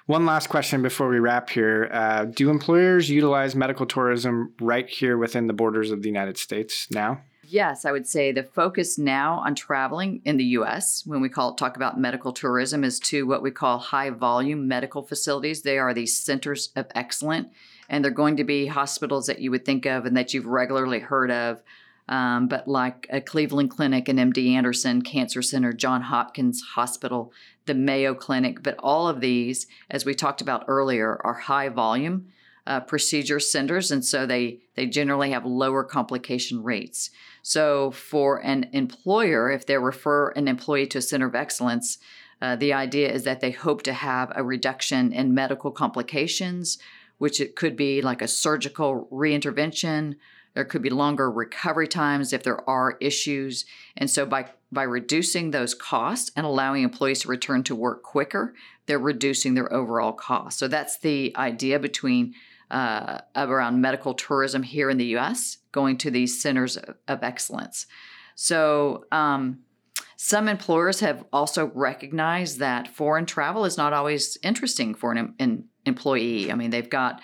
One 0.08 0.26
last 0.26 0.48
question 0.48 0.82
before 0.82 1.10
we 1.10 1.20
wrap 1.20 1.50
here. 1.52 1.90
Uh, 1.92 2.26
do 2.26 2.50
employers 2.50 3.08
utilize 3.08 3.56
medical 3.56 3.86
tourism 3.86 4.54
right 4.60 4.90
here 4.90 5.16
within 5.16 5.46
the 5.46 5.54
borders 5.54 5.92
of 5.92 6.02
the 6.02 6.08
United 6.08 6.40
States 6.40 6.88
now? 6.90 7.22
Yes, 7.48 7.86
I 7.86 7.92
would 7.92 8.08
say 8.08 8.32
the 8.32 8.44
focus 8.44 8.98
now 8.98 9.36
on 9.46 9.56
traveling 9.56 10.22
in 10.26 10.38
the 10.38 10.44
US, 10.60 11.04
when 11.06 11.22
we 11.22 11.30
call 11.30 11.54
talk 11.54 11.76
about 11.76 12.00
medical 12.00 12.34
tourism, 12.34 12.84
is 12.84 13.00
to 13.02 13.28
what 13.28 13.44
we 13.44 13.52
call 13.52 13.78
high 13.78 14.10
volume 14.10 14.68
medical 14.68 15.04
facilities. 15.04 15.62
They 15.62 15.78
are 15.78 15.94
these 15.94 16.18
centers 16.18 16.70
of 16.76 16.88
excellence, 16.96 17.50
and 17.88 18.04
they're 18.04 18.12
going 18.12 18.38
to 18.38 18.44
be 18.44 18.68
hospitals 18.68 19.28
that 19.28 19.40
you 19.40 19.52
would 19.52 19.66
think 19.66 19.86
of 19.86 20.06
and 20.06 20.18
that 20.18 20.34
you've 20.34 20.48
regularly 20.48 21.00
heard 21.00 21.30
of. 21.30 21.62
Um, 22.08 22.48
but 22.48 22.68
like 22.68 23.08
a 23.10 23.22
Cleveland 23.22 23.72
Clinic 23.72 24.08
and 24.08 24.20
MD 24.20 24.52
Anderson 24.52 25.02
Cancer 25.02 25.42
Center, 25.42 25.74
John 25.74 26.02
Hopkins 26.02 26.62
Hospital, 26.76 27.34
the 27.66 27.74
Mayo 27.74 28.14
Clinic, 28.14 28.62
but 28.62 28.76
all 28.80 29.08
of 29.08 29.22
these, 29.22 29.68
as 29.90 30.06
we 30.06 30.14
talked 30.14 30.42
about 30.42 30.66
earlier, 30.68 31.20
are 31.24 31.34
high 31.34 31.70
volume 31.70 32.28
uh, 32.68 32.80
procedure 32.80 33.40
centers, 33.40 33.92
and 33.92 34.04
so 34.04 34.26
they 34.26 34.60
they 34.76 34.86
generally 34.88 35.32
have 35.32 35.46
lower 35.46 35.84
complication 35.84 36.64
rates. 36.64 37.12
So 37.42 37.92
for 37.92 38.44
an 38.44 38.70
employer, 38.74 39.52
if 39.52 39.66
they 39.66 39.78
refer 39.78 40.30
an 40.30 40.48
employee 40.48 40.88
to 40.88 40.98
a 40.98 41.02
center 41.02 41.28
of 41.28 41.36
excellence, 41.36 42.00
uh, 42.42 42.56
the 42.56 42.74
idea 42.74 43.12
is 43.12 43.24
that 43.24 43.40
they 43.40 43.52
hope 43.52 43.84
to 43.84 43.94
have 43.94 44.32
a 44.36 44.44
reduction 44.44 45.14
in 45.14 45.34
medical 45.34 45.72
complications, 45.72 46.80
which 47.18 47.40
it 47.40 47.56
could 47.56 47.76
be 47.76 48.02
like 48.02 48.22
a 48.22 48.28
surgical 48.28 49.08
reintervention. 49.12 50.16
There 50.56 50.66
could 50.66 50.82
be 50.82 50.90
longer 50.90 51.30
recovery 51.30 51.88
times 51.88 52.34
if 52.34 52.44
there 52.44 52.68
are 52.70 52.98
issues. 53.00 53.66
And 53.96 54.10
so 54.10 54.26
by 54.26 54.50
by 54.72 54.84
reducing 54.84 55.52
those 55.52 55.74
costs 55.76 56.32
and 56.36 56.46
allowing 56.46 56.84
employees 56.84 57.22
to 57.22 57.28
return 57.28 57.64
to 57.64 57.76
work 57.76 58.04
quicker, 58.04 58.56
they're 58.88 59.00
reducing 59.00 59.54
their 59.54 59.72
overall 59.72 60.12
costs. 60.12 60.60
So 60.60 60.68
that's 60.68 60.98
the 60.98 61.34
idea 61.38 61.80
between 61.80 62.34
uh, 62.72 63.20
around 63.36 63.82
medical 63.82 64.14
tourism 64.14 64.64
here 64.64 64.90
in 64.90 64.98
the 64.98 65.06
U.S. 65.08 65.58
going 65.72 65.98
to 66.00 66.12
these 66.12 66.42
centers 66.42 66.78
of, 66.78 67.24
excellence. 67.24 67.86
So 68.36 69.06
um, 69.12 69.60
some 70.18 70.48
employers 70.48 71.00
have 71.02 71.26
also 71.32 71.72
recognized 71.74 72.60
that 72.60 72.88
foreign 72.88 73.26
travel 73.26 73.66
is 73.66 73.78
not 73.78 73.94
always 73.94 74.38
interesting 74.44 74.96
for 74.96 75.12
an, 75.12 75.36
an 75.40 75.66
employee. 75.86 76.52
I 76.52 76.56
mean, 76.56 76.72
they've 76.72 76.90
got 76.90 77.22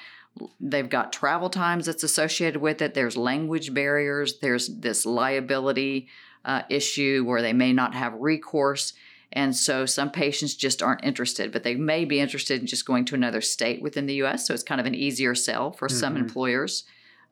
they've 0.61 0.89
got 0.89 1.11
travel 1.11 1.49
times 1.49 1.87
that's 1.87 2.03
associated 2.03 2.61
with 2.61 2.81
it. 2.81 2.93
There's 2.93 3.17
language 3.17 3.73
barriers. 3.73 4.39
There's 4.39 4.67
this 4.79 5.05
liability 5.05 6.07
uh, 6.45 6.61
issue 6.69 7.23
where 7.25 7.41
they 7.41 7.53
may 7.53 7.73
not 7.73 7.93
have 7.93 8.13
recourse. 8.13 8.93
And 9.33 9.55
so 9.55 9.85
some 9.85 10.11
patients 10.11 10.55
just 10.55 10.83
aren't 10.83 11.03
interested, 11.03 11.51
but 11.51 11.63
they 11.63 11.75
may 11.75 12.05
be 12.05 12.19
interested 12.19 12.59
in 12.59 12.67
just 12.67 12.85
going 12.85 13.05
to 13.05 13.15
another 13.15 13.41
state 13.41 13.81
within 13.81 14.05
the 14.05 14.21
US. 14.23 14.45
So 14.45 14.53
it's 14.53 14.63
kind 14.63 14.81
of 14.81 14.87
an 14.87 14.95
easier 14.95 15.35
sell 15.35 15.71
for 15.71 15.87
mm-hmm. 15.87 15.97
some 15.97 16.17
employers 16.17 16.83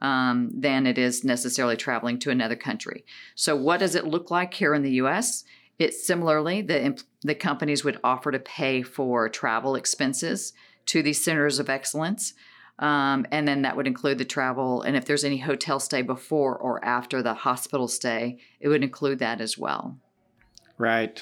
um, 0.01 0.49
than 0.53 0.87
it 0.87 0.97
is 0.97 1.23
necessarily 1.23 1.75
traveling 1.75 2.19
to 2.19 2.31
another 2.31 2.55
country. 2.55 3.05
So, 3.35 3.55
what 3.55 3.79
does 3.79 3.95
it 3.95 4.07
look 4.07 4.31
like 4.31 4.53
here 4.53 4.73
in 4.73 4.81
the 4.81 4.93
US? 4.93 5.43
It 5.77 5.93
similarly, 5.93 6.61
the, 6.61 7.01
the 7.21 7.35
companies 7.35 7.83
would 7.83 7.99
offer 8.03 8.31
to 8.31 8.39
pay 8.39 8.81
for 8.81 9.29
travel 9.29 9.75
expenses 9.75 10.53
to 10.87 11.01
these 11.01 11.23
centers 11.23 11.59
of 11.59 11.69
excellence. 11.69 12.33
Um, 12.79 13.25
and 13.31 13.45
then 13.47 13.63
that 13.63 13.75
would 13.75 13.87
include 13.87 14.17
the 14.17 14.25
travel. 14.25 14.81
And 14.81 14.95
if 14.95 15.05
there's 15.05 15.25
any 15.25 15.37
hotel 15.37 15.79
stay 15.79 16.01
before 16.01 16.57
or 16.57 16.83
after 16.83 17.21
the 17.21 17.33
hospital 17.33 17.87
stay, 17.89 18.39
it 18.61 18.69
would 18.69 18.83
include 18.83 19.19
that 19.19 19.41
as 19.41 19.57
well. 19.57 19.97
Right. 20.77 21.21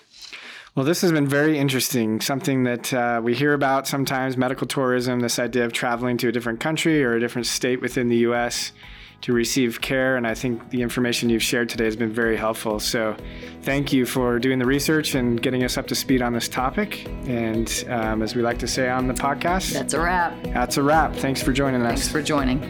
Well, 0.77 0.85
this 0.85 1.01
has 1.01 1.11
been 1.11 1.25
very 1.27 1.57
interesting. 1.57 2.21
Something 2.21 2.65
that 2.65 2.93
uh, 2.93 3.19
we 3.23 3.33
hear 3.33 3.53
about 3.53 3.87
sometimes 3.87 4.37
medical 4.37 4.67
tourism, 4.67 5.21
this 5.21 5.39
idea 5.39 5.65
of 5.65 5.73
traveling 5.73 6.17
to 6.17 6.27
a 6.27 6.31
different 6.31 6.59
country 6.59 7.03
or 7.03 7.15
a 7.15 7.19
different 7.19 7.47
state 7.47 7.81
within 7.81 8.09
the 8.09 8.17
U.S. 8.17 8.73
to 9.21 9.33
receive 9.33 9.81
care. 9.81 10.17
And 10.17 10.27
I 10.27 10.35
think 10.35 10.69
the 10.69 10.83
information 10.83 11.31
you've 11.31 11.41
shared 11.41 11.67
today 11.67 11.85
has 11.85 11.95
been 11.95 12.13
very 12.13 12.37
helpful. 12.37 12.79
So 12.79 13.17
thank 13.63 13.91
you 13.91 14.05
for 14.05 14.37
doing 14.37 14.59
the 14.59 14.67
research 14.67 15.15
and 15.15 15.41
getting 15.41 15.63
us 15.63 15.79
up 15.79 15.87
to 15.87 15.95
speed 15.95 16.21
on 16.21 16.31
this 16.31 16.47
topic. 16.47 17.07
And 17.25 17.83
um, 17.89 18.21
as 18.21 18.35
we 18.35 18.43
like 18.43 18.59
to 18.59 18.67
say 18.67 18.87
on 18.87 19.07
the 19.07 19.15
podcast, 19.15 19.73
that's 19.73 19.95
a 19.95 19.99
wrap. 19.99 20.43
That's 20.43 20.77
a 20.77 20.83
wrap. 20.83 21.15
Thanks 21.15 21.41
for 21.41 21.53
joining 21.53 21.81
us. 21.81 22.01
Thanks 22.01 22.07
for 22.07 22.21
joining. 22.21 22.61